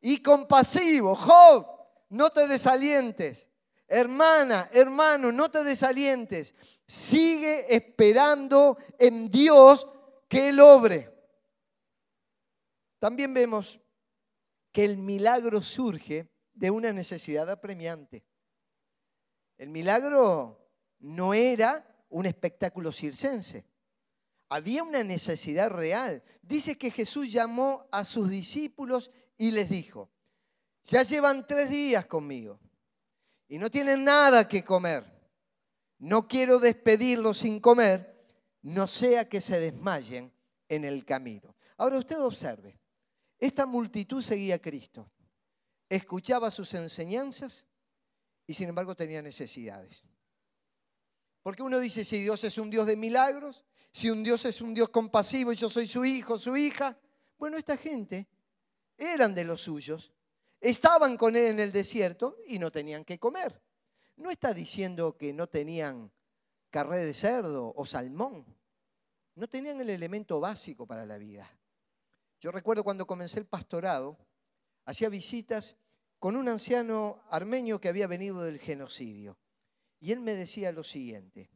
[0.00, 1.14] y compasivo.
[1.16, 1.66] Job,
[2.08, 3.50] no te desalientes.
[3.86, 6.54] Hermana, hermano, no te desalientes.
[6.86, 9.86] Sigue esperando en Dios
[10.28, 11.12] que Él obre.
[13.00, 13.78] También vemos
[14.72, 18.24] que el milagro surge de una necesidad apremiante.
[19.60, 20.70] El milagro
[21.00, 23.66] no era un espectáculo circense.
[24.48, 26.22] Había una necesidad real.
[26.40, 30.10] Dice que Jesús llamó a sus discípulos y les dijo,
[30.84, 32.58] ya llevan tres días conmigo
[33.48, 35.04] y no tienen nada que comer.
[35.98, 38.18] No quiero despedirlos sin comer,
[38.62, 40.32] no sea que se desmayen
[40.70, 41.54] en el camino.
[41.76, 42.80] Ahora usted observe,
[43.38, 45.12] esta multitud seguía a Cristo,
[45.90, 47.66] escuchaba sus enseñanzas
[48.50, 50.04] y sin embargo tenía necesidades.
[51.42, 54.74] Porque uno dice, si Dios es un Dios de milagros, si un Dios es un
[54.74, 56.98] Dios compasivo y yo soy su hijo, su hija,
[57.38, 58.26] bueno, esta gente
[58.98, 60.12] eran de los suyos,
[60.60, 63.62] Estaban con él en el desierto y no tenían que comer.
[64.16, 66.12] No está diciendo que no tenían
[66.68, 68.44] carré de cerdo o salmón.
[69.36, 71.48] No tenían el elemento básico para la vida.
[72.40, 74.18] Yo recuerdo cuando comencé el pastorado,
[74.84, 75.78] hacía visitas
[76.20, 79.38] con un anciano armenio que había venido del genocidio.
[79.98, 81.50] Y él me decía lo siguiente,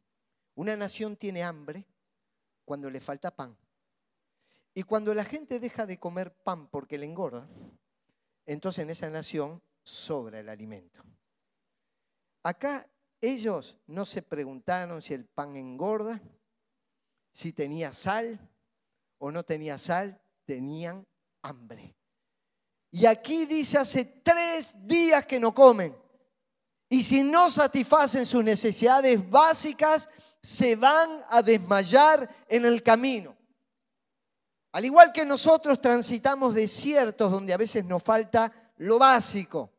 [0.55, 1.85] una nación tiene hambre
[2.65, 3.55] cuando le falta pan.
[4.73, 7.47] Y cuando la gente deja de comer pan porque le engorda,
[8.45, 11.03] entonces en esa nación sobra el alimento.
[12.41, 12.89] Acá
[13.21, 16.19] ellos no se preguntaron si el pan engorda,
[17.31, 18.39] si tenía sal
[19.19, 21.07] o no tenía sal, tenían
[21.43, 21.95] hambre.
[22.95, 25.93] Y aquí dice, hace tres días que no comen.
[26.87, 30.07] Y si no satisfacen sus necesidades básicas,
[30.41, 33.35] se van a desmayar en el camino.
[34.71, 39.73] Al igual que nosotros transitamos desiertos donde a veces nos falta lo básico.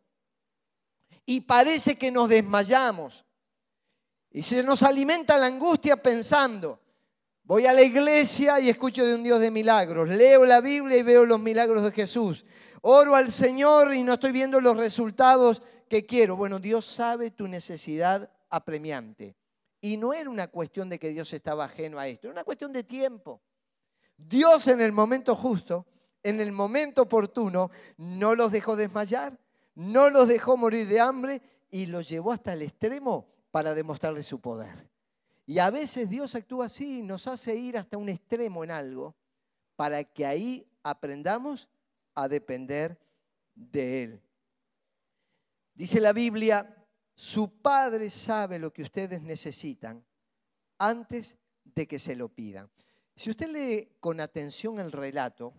[1.24, 3.24] Y parece que nos desmayamos.
[4.30, 6.82] Y se nos alimenta la angustia pensando,
[7.44, 11.02] voy a la iglesia y escucho de un Dios de milagros, leo la Biblia y
[11.02, 12.44] veo los milagros de Jesús,
[12.88, 16.36] oro al Señor y no estoy viendo los resultados que quiero.
[16.36, 19.36] Bueno, Dios sabe tu necesidad apremiante.
[19.80, 22.72] Y no era una cuestión de que Dios estaba ajeno a esto, era una cuestión
[22.72, 23.42] de tiempo.
[24.16, 25.84] Dios en el momento justo,
[26.22, 29.36] en el momento oportuno, no los dejó desmayar,
[29.74, 34.40] no los dejó morir de hambre y los llevó hasta el extremo para demostrarles su
[34.40, 34.88] poder.
[35.44, 39.16] Y a veces Dios actúa así, nos hace ir hasta un extremo en algo
[39.74, 41.68] para que ahí aprendamos
[42.16, 42.98] a depender
[43.54, 44.22] de Él.
[45.74, 46.74] Dice la Biblia,
[47.14, 50.04] su Padre sabe lo que ustedes necesitan
[50.78, 52.70] antes de que se lo pidan.
[53.14, 55.54] Si usted lee con atención el relato,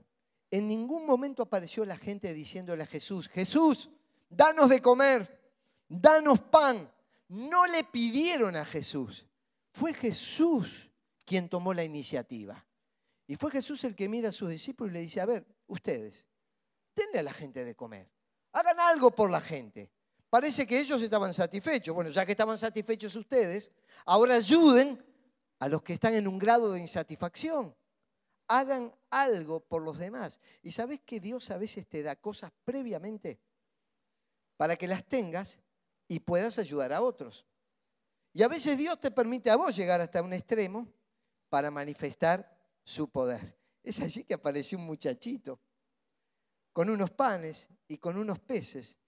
[0.51, 3.89] en ningún momento apareció la gente diciéndole a Jesús, Jesús,
[4.29, 5.27] danos de comer,
[5.87, 6.91] danos pan.
[7.29, 9.27] No le pidieron a Jesús,
[9.71, 10.89] fue Jesús
[11.25, 12.65] quien tomó la iniciativa.
[13.27, 16.25] Y fue Jesús el que mira a sus discípulos y le dice, a ver, ustedes,
[16.97, 18.11] denle a la gente de comer,
[18.51, 19.91] hagan algo por la gente.
[20.29, 21.93] Parece que ellos estaban satisfechos.
[21.95, 23.71] Bueno, ya que estaban satisfechos ustedes,
[24.05, 25.03] ahora ayuden
[25.59, 27.73] a los que están en un grado de insatisfacción.
[28.47, 30.39] Hagan algo por los demás.
[30.61, 33.39] Y sabes que Dios a veces te da cosas previamente
[34.57, 35.59] para que las tengas
[36.07, 37.45] y puedas ayudar a otros.
[38.33, 40.87] Y a veces Dios te permite a vos llegar hasta un extremo
[41.49, 43.57] para manifestar su poder.
[43.83, 45.59] Es allí que apareció un muchachito
[46.77, 48.99] con unos panes y con unos peces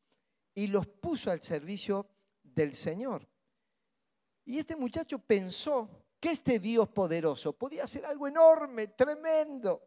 [0.56, 2.08] y los puso al servicio
[2.42, 3.30] del Señor.
[4.44, 5.88] Y este muchacho pensó
[6.20, 9.84] que este Dios poderoso podía hacer algo enorme, tremendo.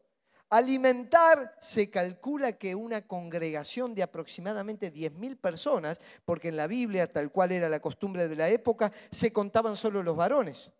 [0.50, 7.32] Alimentar, se calcula que una congregación de aproximadamente 10.000 personas, porque en la Biblia, tal
[7.32, 10.70] cual era la costumbre de la época, se contaban solo los varones,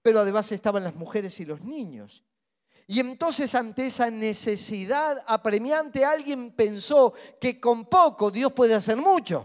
[0.00, 2.24] pero además estaban las mujeres y los niños.
[2.90, 9.44] Y entonces ante esa necesidad apremiante alguien pensó que con poco Dios puede hacer mucho,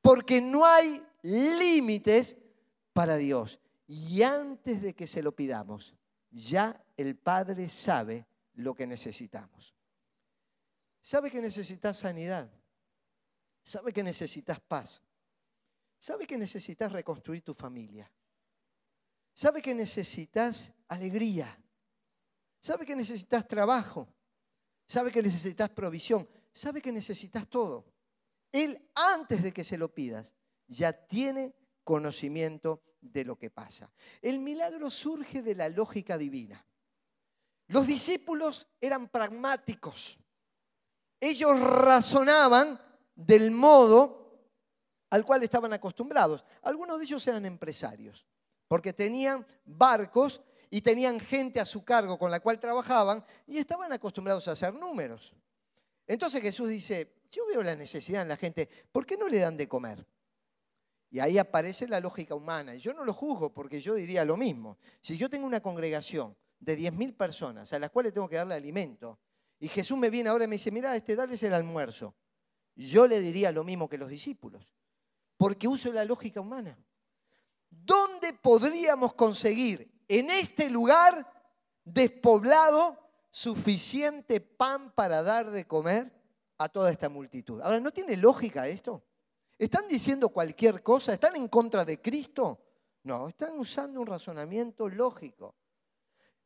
[0.00, 2.38] porque no hay límites
[2.94, 3.60] para Dios.
[3.86, 5.94] Y antes de que se lo pidamos,
[6.30, 9.74] ya el Padre sabe lo que necesitamos.
[11.02, 12.50] Sabe que necesitas sanidad,
[13.62, 15.02] sabe que necesitas paz,
[15.98, 18.10] sabe que necesitas reconstruir tu familia,
[19.34, 21.58] sabe que necesitas alegría
[22.64, 24.08] sabe que necesitas trabajo,
[24.86, 27.84] sabe que necesitas provisión, sabe que necesitas todo.
[28.50, 30.34] Él, antes de que se lo pidas,
[30.66, 33.92] ya tiene conocimiento de lo que pasa.
[34.22, 36.66] El milagro surge de la lógica divina.
[37.66, 40.18] Los discípulos eran pragmáticos.
[41.20, 42.80] Ellos razonaban
[43.14, 44.40] del modo
[45.10, 46.42] al cual estaban acostumbrados.
[46.62, 48.26] Algunos de ellos eran empresarios,
[48.68, 50.40] porque tenían barcos
[50.74, 54.74] y tenían gente a su cargo con la cual trabajaban y estaban acostumbrados a hacer
[54.74, 55.32] números.
[56.04, 59.56] Entonces Jesús dice, yo veo la necesidad en la gente, ¿por qué no le dan
[59.56, 60.04] de comer?
[61.10, 62.74] Y ahí aparece la lógica humana.
[62.74, 64.76] Y yo no lo juzgo porque yo diría lo mismo.
[65.00, 69.20] Si yo tengo una congregación de 10.000 personas a las cuales tengo que darle alimento,
[69.60, 72.16] y Jesús me viene ahora y me dice, mira, este, darles el almuerzo.
[72.74, 74.74] Yo le diría lo mismo que los discípulos,
[75.36, 76.76] porque uso la lógica humana.
[77.70, 81.30] ¿Dónde podríamos conseguir en este lugar
[81.84, 82.98] despoblado
[83.30, 86.12] suficiente pan para dar de comer
[86.58, 87.60] a toda esta multitud.
[87.60, 89.02] Ahora, ¿no tiene lógica esto?
[89.58, 91.12] ¿Están diciendo cualquier cosa?
[91.12, 92.60] ¿Están en contra de Cristo?
[93.02, 95.54] No, están usando un razonamiento lógico.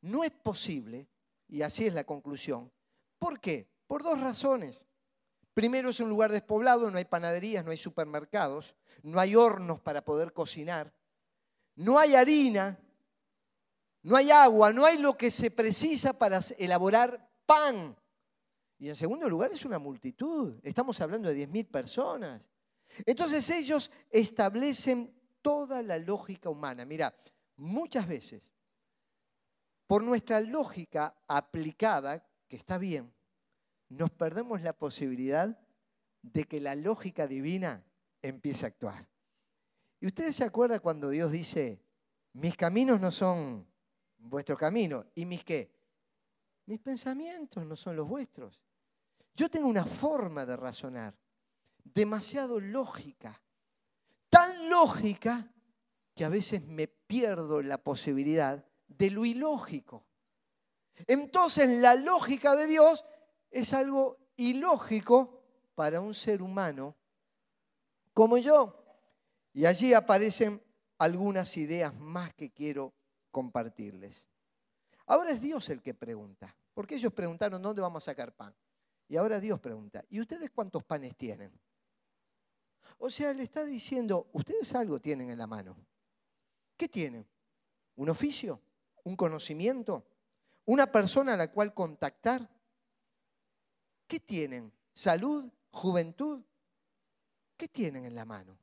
[0.00, 1.08] No es posible,
[1.48, 2.72] y así es la conclusión.
[3.18, 3.68] ¿Por qué?
[3.86, 4.84] Por dos razones.
[5.54, 10.04] Primero es un lugar despoblado, no hay panaderías, no hay supermercados, no hay hornos para
[10.04, 10.94] poder cocinar,
[11.74, 12.78] no hay harina,
[14.02, 17.96] no hay agua, no hay lo que se precisa para elaborar pan.
[18.78, 20.58] Y en segundo lugar es una multitud.
[20.62, 22.50] Estamos hablando de 10.000 personas.
[23.04, 26.84] Entonces ellos establecen toda la lógica humana.
[26.84, 27.14] Mira,
[27.56, 28.52] muchas veces
[29.88, 33.12] por nuestra lógica aplicada, que está bien,
[33.88, 35.58] nos perdemos la posibilidad
[36.20, 37.82] de que la lógica divina
[38.20, 39.08] empiece a actuar.
[39.98, 41.82] ¿Y ustedes se acuerdan cuando Dios dice,
[42.34, 43.66] mis caminos no son
[44.18, 45.06] vuestros caminos?
[45.14, 45.72] ¿Y mis qué?
[46.66, 48.60] Mis pensamientos no son los vuestros.
[49.34, 51.16] Yo tengo una forma de razonar,
[51.82, 53.40] demasiado lógica,
[54.28, 55.50] tan lógica
[56.14, 60.04] que a veces me pierdo la posibilidad de lo ilógico.
[61.06, 63.04] Entonces la lógica de Dios
[63.50, 65.42] es algo ilógico
[65.74, 66.96] para un ser humano
[68.12, 68.84] como yo.
[69.52, 70.62] Y allí aparecen
[70.98, 72.92] algunas ideas más que quiero
[73.30, 74.28] compartirles.
[75.06, 78.54] Ahora es Dios el que pregunta, porque ellos preguntaron dónde vamos a sacar pan.
[79.08, 81.50] Y ahora Dios pregunta, ¿y ustedes cuántos panes tienen?
[82.98, 85.76] O sea, le está diciendo, ustedes algo tienen en la mano.
[86.76, 87.26] ¿Qué tienen?
[87.96, 88.60] ¿Un oficio?
[89.04, 90.06] ¿Un conocimiento?
[90.66, 92.48] ¿Una persona a la cual contactar?
[94.06, 94.72] ¿Qué tienen?
[94.92, 95.50] ¿Salud?
[95.70, 96.42] ¿Juventud?
[97.56, 98.58] ¿Qué tienen en la mano?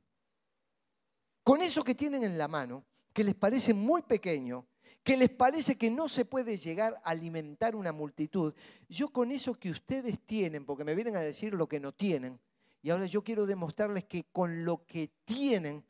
[1.42, 2.84] Con eso que tienen en la mano,
[3.16, 4.66] que les parece muy pequeño,
[5.02, 8.54] que les parece que no se puede llegar a alimentar una multitud,
[8.90, 12.38] yo con eso que ustedes tienen, porque me vienen a decir lo que no tienen,
[12.82, 15.82] y ahora yo quiero demostrarles que con lo que tienen,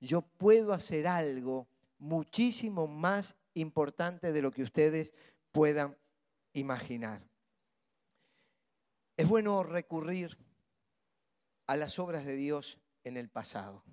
[0.00, 5.14] yo puedo hacer algo muchísimo más importante de lo que ustedes
[5.52, 5.96] puedan
[6.54, 7.22] imaginar.
[9.16, 10.36] Es bueno recurrir
[11.68, 13.84] a las obras de Dios en el pasado.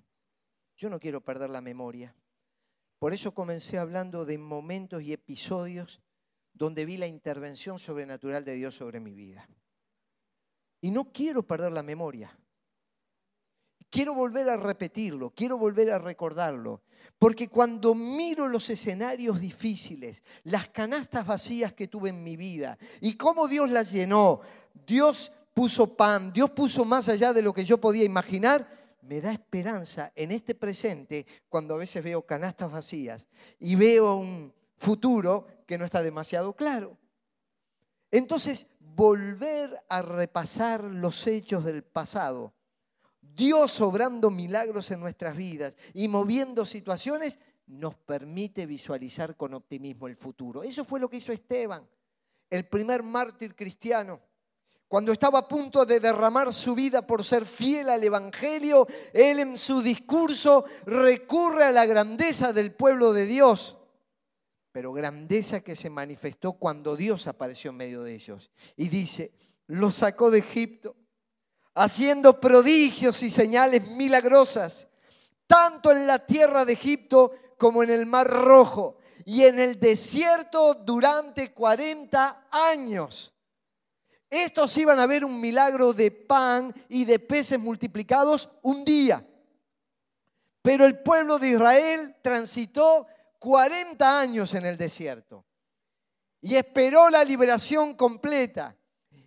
[0.76, 2.12] Yo no quiero perder la memoria.
[2.98, 6.00] Por eso comencé hablando de momentos y episodios
[6.54, 9.48] donde vi la intervención sobrenatural de Dios sobre mi vida.
[10.80, 12.36] Y no quiero perder la memoria.
[13.90, 16.82] Quiero volver a repetirlo, quiero volver a recordarlo,
[17.18, 23.14] porque cuando miro los escenarios difíciles, las canastas vacías que tuve en mi vida y
[23.14, 24.40] cómo Dios las llenó,
[24.86, 28.68] Dios puso pan, Dios puso más allá de lo que yo podía imaginar,
[29.06, 33.28] me da esperanza en este presente cuando a veces veo canastas vacías
[33.58, 36.98] y veo un futuro que no está demasiado claro.
[38.10, 42.56] Entonces, volver a repasar los hechos del pasado
[43.36, 50.16] Dios obrando milagros en nuestras vidas y moviendo situaciones, nos permite visualizar con optimismo el
[50.16, 50.62] futuro.
[50.62, 51.86] Eso fue lo que hizo Esteban,
[52.48, 54.20] el primer mártir cristiano.
[54.88, 59.58] Cuando estaba a punto de derramar su vida por ser fiel al Evangelio, él en
[59.58, 63.76] su discurso recurre a la grandeza del pueblo de Dios,
[64.70, 68.52] pero grandeza que se manifestó cuando Dios apareció en medio de ellos.
[68.76, 69.32] Y dice,
[69.66, 70.94] lo sacó de Egipto
[71.74, 74.88] haciendo prodigios y señales milagrosas,
[75.46, 80.74] tanto en la tierra de Egipto como en el Mar Rojo y en el desierto
[80.74, 83.35] durante 40 años.
[84.28, 89.24] Estos iban a ver un milagro de pan y de peces multiplicados un día.
[90.62, 93.06] Pero el pueblo de Israel transitó
[93.38, 95.44] 40 años en el desierto
[96.40, 98.76] y esperó la liberación completa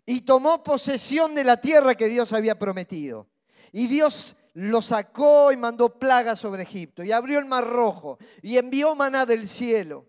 [0.05, 3.27] y tomó posesión de la tierra que Dios había prometido.
[3.71, 8.57] Y Dios lo sacó y mandó plagas sobre Egipto y abrió el mar rojo y
[8.57, 10.05] envió maná del cielo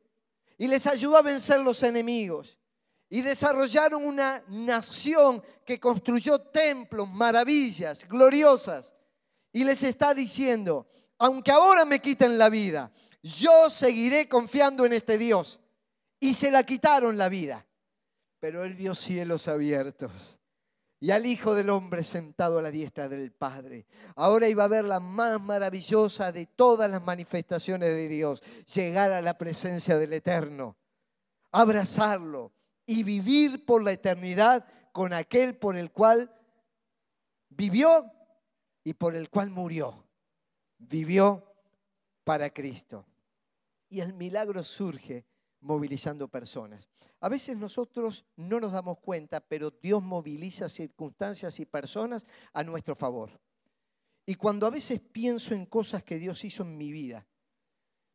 [0.58, 2.58] y les ayudó a vencer los enemigos
[3.10, 8.94] y desarrollaron una nación que construyó templos, maravillas, gloriosas.
[9.52, 10.88] Y les está diciendo,
[11.18, 15.60] aunque ahora me quiten la vida, yo seguiré confiando en este Dios.
[16.20, 17.66] Y se la quitaron la vida.
[18.38, 20.38] Pero él vio cielos abiertos
[21.00, 23.86] y al Hijo del Hombre sentado a la diestra del Padre.
[24.16, 28.42] Ahora iba a ver la más maravillosa de todas las manifestaciones de Dios,
[28.74, 30.76] llegar a la presencia del Eterno,
[31.52, 32.52] abrazarlo
[32.90, 36.36] y vivir por la eternidad con aquel por el cual
[37.48, 38.12] vivió
[38.82, 40.08] y por el cual murió.
[40.76, 41.54] Vivió
[42.24, 43.06] para Cristo.
[43.88, 45.24] Y el milagro surge
[45.60, 46.88] movilizando personas.
[47.20, 52.96] A veces nosotros no nos damos cuenta, pero Dios moviliza circunstancias y personas a nuestro
[52.96, 53.40] favor.
[54.26, 57.24] Y cuando a veces pienso en cosas que Dios hizo en mi vida,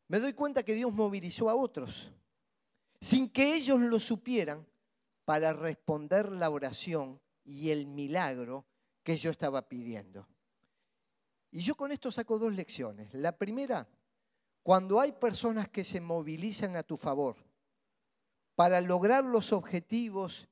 [0.08, 2.12] me doy cuenta que Dios movilizó a otros,
[3.00, 4.66] sin que ellos lo supieran,
[5.26, 8.64] para responder la oración y el milagro
[9.02, 10.26] que yo estaba pidiendo.
[11.50, 13.12] Y yo con esto saco dos lecciones.
[13.12, 13.88] La primera,
[14.62, 17.36] cuando hay personas que se movilizan a tu favor
[18.54, 20.48] para lograr los objetivos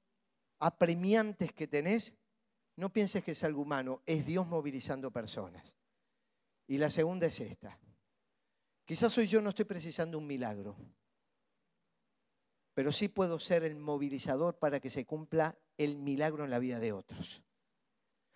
[0.58, 2.14] apremiantes que tenés,
[2.76, 5.76] no pienses que es algo humano, es Dios movilizando personas.
[6.66, 7.78] Y la segunda es esta.
[8.84, 10.76] Quizás hoy yo no estoy precisando un milagro,
[12.74, 16.80] pero sí puedo ser el movilizador para que se cumpla el milagro en la vida
[16.80, 17.42] de otros.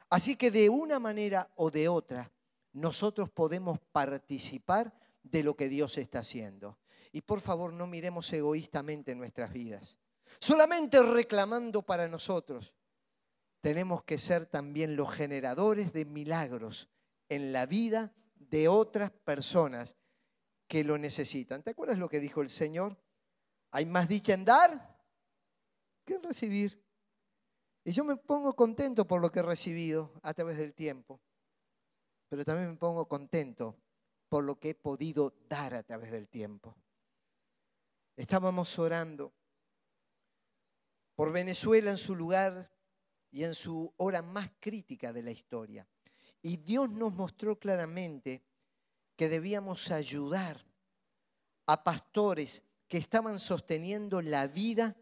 [0.09, 2.33] Así que de una manera o de otra,
[2.73, 6.79] nosotros podemos participar de lo que Dios está haciendo.
[7.13, 9.99] Y por favor, no miremos egoístamente nuestras vidas,
[10.39, 12.75] solamente reclamando para nosotros.
[13.61, 16.89] Tenemos que ser también los generadores de milagros
[17.29, 19.97] en la vida de otras personas
[20.69, 21.63] que lo necesitan.
[21.63, 22.99] ¿Te acuerdas lo que dijo el Señor?
[23.71, 24.99] Hay más dicha en dar
[26.05, 26.83] que en recibir.
[27.85, 31.21] Y yo me pongo contento por lo que he recibido a través del tiempo,
[32.29, 33.79] pero también me pongo contento
[34.29, 36.77] por lo que he podido dar a través del tiempo.
[38.17, 39.33] Estábamos orando
[41.15, 42.71] por Venezuela en su lugar
[43.31, 45.89] y en su hora más crítica de la historia.
[46.43, 48.43] Y Dios nos mostró claramente
[49.17, 50.65] que debíamos ayudar
[51.67, 54.97] a pastores que estaban sosteniendo la vida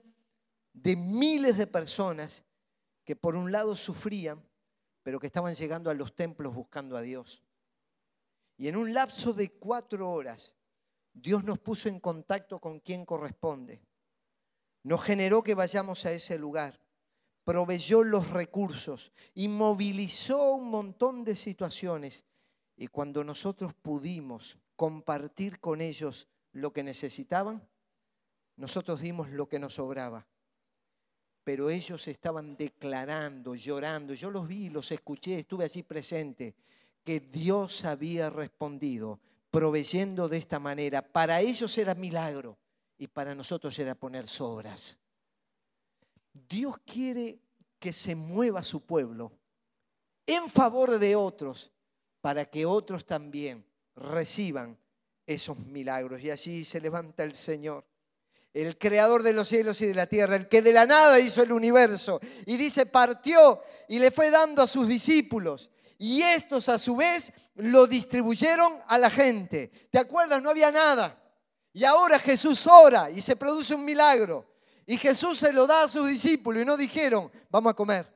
[0.72, 2.44] de miles de personas
[3.04, 4.44] que por un lado sufrían,
[5.02, 7.42] pero que estaban llegando a los templos buscando a Dios.
[8.58, 10.54] Y en un lapso de cuatro horas,
[11.12, 13.80] Dios nos puso en contacto con quien corresponde.
[14.82, 16.80] Nos generó que vayamos a ese lugar
[17.46, 22.24] proveyó los recursos y movilizó un montón de situaciones.
[22.76, 27.66] Y cuando nosotros pudimos compartir con ellos lo que necesitaban,
[28.56, 30.26] nosotros dimos lo que nos sobraba.
[31.44, 34.14] Pero ellos estaban declarando, llorando.
[34.14, 36.54] Yo los vi, los escuché, estuve allí presente,
[37.04, 41.02] que Dios había respondido, proveyendo de esta manera.
[41.02, 42.58] Para ellos era milagro
[42.98, 44.98] y para nosotros era poner sobras.
[46.48, 47.38] Dios quiere
[47.78, 49.32] que se mueva su pueblo
[50.26, 51.70] en favor de otros
[52.20, 54.76] para que otros también reciban
[55.26, 56.20] esos milagros.
[56.20, 57.84] Y así se levanta el Señor,
[58.62, 61.42] el creador de los cielos y de la tierra, el que de la nada hizo
[61.42, 62.20] el universo.
[62.46, 65.68] Y dice, partió y le fue dando a sus discípulos.
[65.98, 69.70] Y estos a su vez lo distribuyeron a la gente.
[69.90, 70.42] ¿Te acuerdas?
[70.42, 71.22] No había nada.
[71.72, 74.46] Y ahora Jesús ora y se produce un milagro.
[74.86, 78.06] Y Jesús se lo da a sus discípulos y no dijeron, vamos a comer,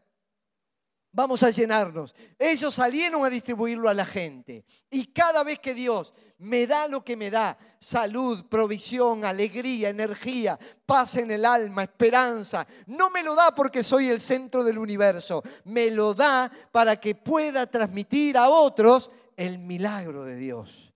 [1.12, 2.14] vamos a llenarnos.
[2.38, 4.64] Ellos salieron a distribuirlo a la gente.
[4.90, 10.58] Y cada vez que Dios me da lo que me da, salud, provisión, alegría, energía,
[10.86, 15.42] paz en el alma, esperanza, no me lo da porque soy el centro del universo,
[15.64, 20.94] me lo da para que pueda transmitir a otros el milagro de Dios.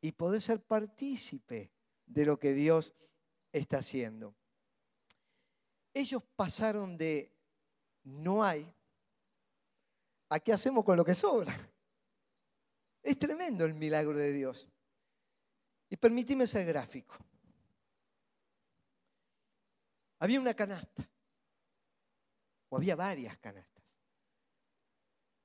[0.00, 1.72] Y poder ser partícipe
[2.06, 2.94] de lo que Dios
[3.52, 4.34] está haciendo.
[5.92, 7.32] Ellos pasaron de
[8.04, 8.72] no hay
[10.28, 11.54] a qué hacemos con lo que sobra.
[13.02, 14.68] Es tremendo el milagro de Dios.
[15.88, 17.16] Y permíteme ser gráfico.
[20.18, 21.08] Había una canasta,
[22.68, 23.84] o había varias canastas,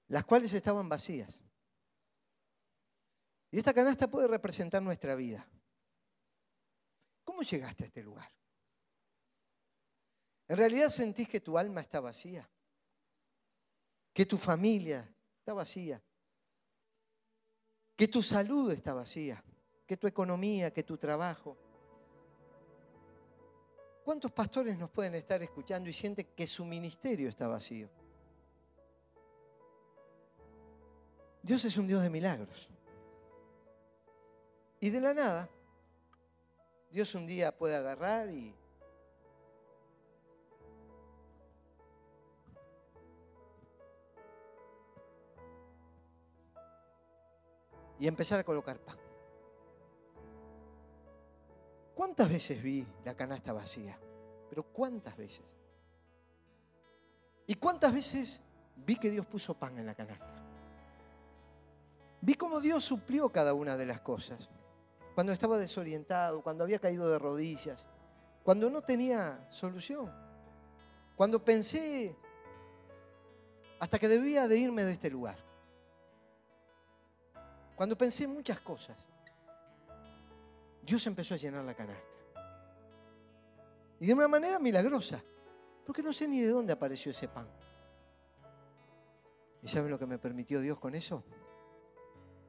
[0.08, 1.44] las cuales estaban vacías.
[3.52, 5.48] Y esta canasta puede representar nuestra vida.
[7.24, 8.32] ¿Cómo llegaste a este lugar?
[10.48, 12.50] ¿En realidad sentís que tu alma está vacía?
[14.14, 15.07] ¿Que tu familia
[15.39, 16.01] está vacía?
[17.95, 19.43] ¿Que tu salud está vacía?
[19.88, 21.57] ¿Que tu economía, que tu trabajo?
[24.03, 27.89] ¿Cuántos pastores nos pueden estar escuchando y sienten que su ministerio está vacío?
[31.43, 32.70] Dios es un Dios de milagros.
[34.80, 35.49] Y de la nada,
[36.89, 38.55] Dios un día puede agarrar y
[48.02, 48.97] y empezar a colocar pan.
[51.93, 53.95] ¿Cuántas veces vi la canasta vacía?
[54.49, 55.45] Pero ¿cuántas veces?
[57.45, 58.41] ¿Y cuántas veces
[58.76, 60.34] vi que Dios puso pan en la canasta?
[62.22, 64.49] Vi cómo Dios suplió cada una de las cosas
[65.14, 67.88] cuando estaba desorientado, cuando había caído de rodillas,
[68.43, 70.12] cuando no tenía solución,
[71.16, 72.18] cuando pensé
[73.80, 75.51] hasta que debía de irme de este lugar,
[77.82, 79.08] cuando pensé muchas cosas,
[80.84, 82.14] Dios empezó a llenar la canasta.
[84.00, 85.20] Y de una manera milagrosa,
[85.84, 87.48] porque no sé ni de dónde apareció ese pan.
[89.64, 91.24] ¿Y saben lo que me permitió Dios con eso?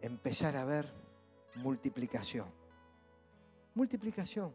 [0.03, 0.93] Empezar a ver
[1.55, 2.53] multiplicación.
[3.75, 4.53] Multiplicación.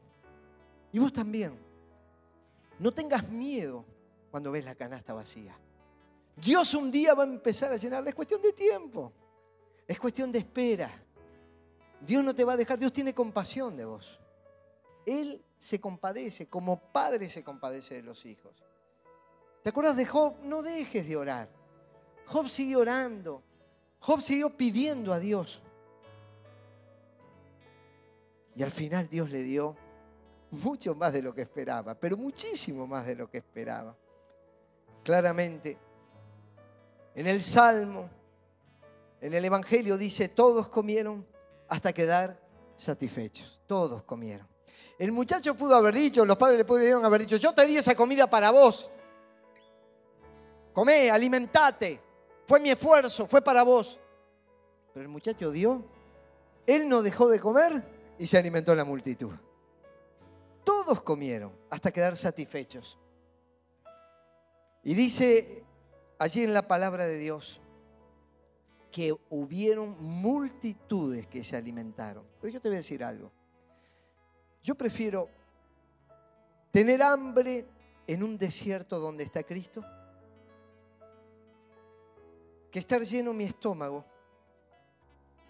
[0.91, 1.57] Y vos también.
[2.77, 3.83] No tengas miedo
[4.29, 5.57] cuando ves la canasta vacía.
[6.35, 8.09] Dios un día va a empezar a llenarla.
[8.11, 9.11] Es cuestión de tiempo.
[9.87, 10.91] Es cuestión de espera.
[12.01, 12.77] Dios no te va a dejar.
[12.77, 14.19] Dios tiene compasión de vos.
[15.05, 18.53] Él se compadece, como padre se compadece de los hijos.
[19.63, 20.35] ¿Te acuerdas de Job?
[20.43, 21.49] No dejes de orar.
[22.25, 23.41] Job siguió orando.
[23.99, 25.61] Job siguió pidiendo a Dios.
[28.55, 29.75] Y al final Dios le dio
[30.51, 33.95] mucho más de lo que esperaba, pero muchísimo más de lo que esperaba.
[35.03, 35.77] Claramente,
[37.15, 38.09] en el Salmo,
[39.21, 41.25] en el Evangelio dice, todos comieron
[41.69, 42.39] hasta quedar
[42.75, 43.59] satisfechos.
[43.67, 44.47] Todos comieron.
[44.99, 47.95] El muchacho pudo haber dicho, los padres le pudieron haber dicho, yo te di esa
[47.95, 48.89] comida para vos.
[50.73, 52.01] Comé, alimentate.
[52.47, 53.99] Fue mi esfuerzo, fue para vos.
[54.93, 55.83] Pero el muchacho dio,
[56.65, 57.83] él no dejó de comer
[58.17, 59.33] y se alimentó la multitud.
[60.63, 62.97] Todos comieron hasta quedar satisfechos.
[64.83, 65.63] Y dice
[66.19, 67.61] allí en la palabra de Dios
[68.91, 72.25] que hubieron multitudes que se alimentaron.
[72.41, 73.31] Pero yo te voy a decir algo.
[74.63, 75.29] Yo prefiero
[76.71, 77.65] tener hambre
[78.05, 79.83] en un desierto donde está Cristo
[82.71, 84.05] que estar lleno mi estómago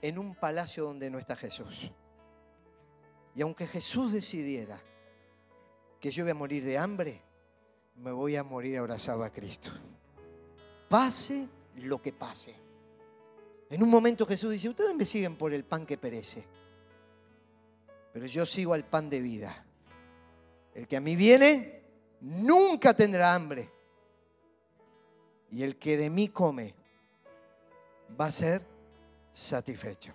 [0.02, 1.92] en un palacio donde no está Jesús.
[3.36, 4.80] Y aunque Jesús decidiera
[6.00, 7.22] que yo voy a morir de hambre,
[7.96, 9.72] me voy a morir abrazado a Cristo.
[10.90, 12.67] Pase lo que pase.
[13.70, 16.44] En un momento Jesús dice, ustedes me siguen por el pan que perece,
[18.14, 19.66] pero yo sigo al pan de vida.
[20.74, 21.84] El que a mí viene
[22.22, 23.72] nunca tendrá hambre.
[25.50, 26.74] Y el que de mí come
[28.20, 28.62] va a ser
[29.34, 30.14] satisfecho.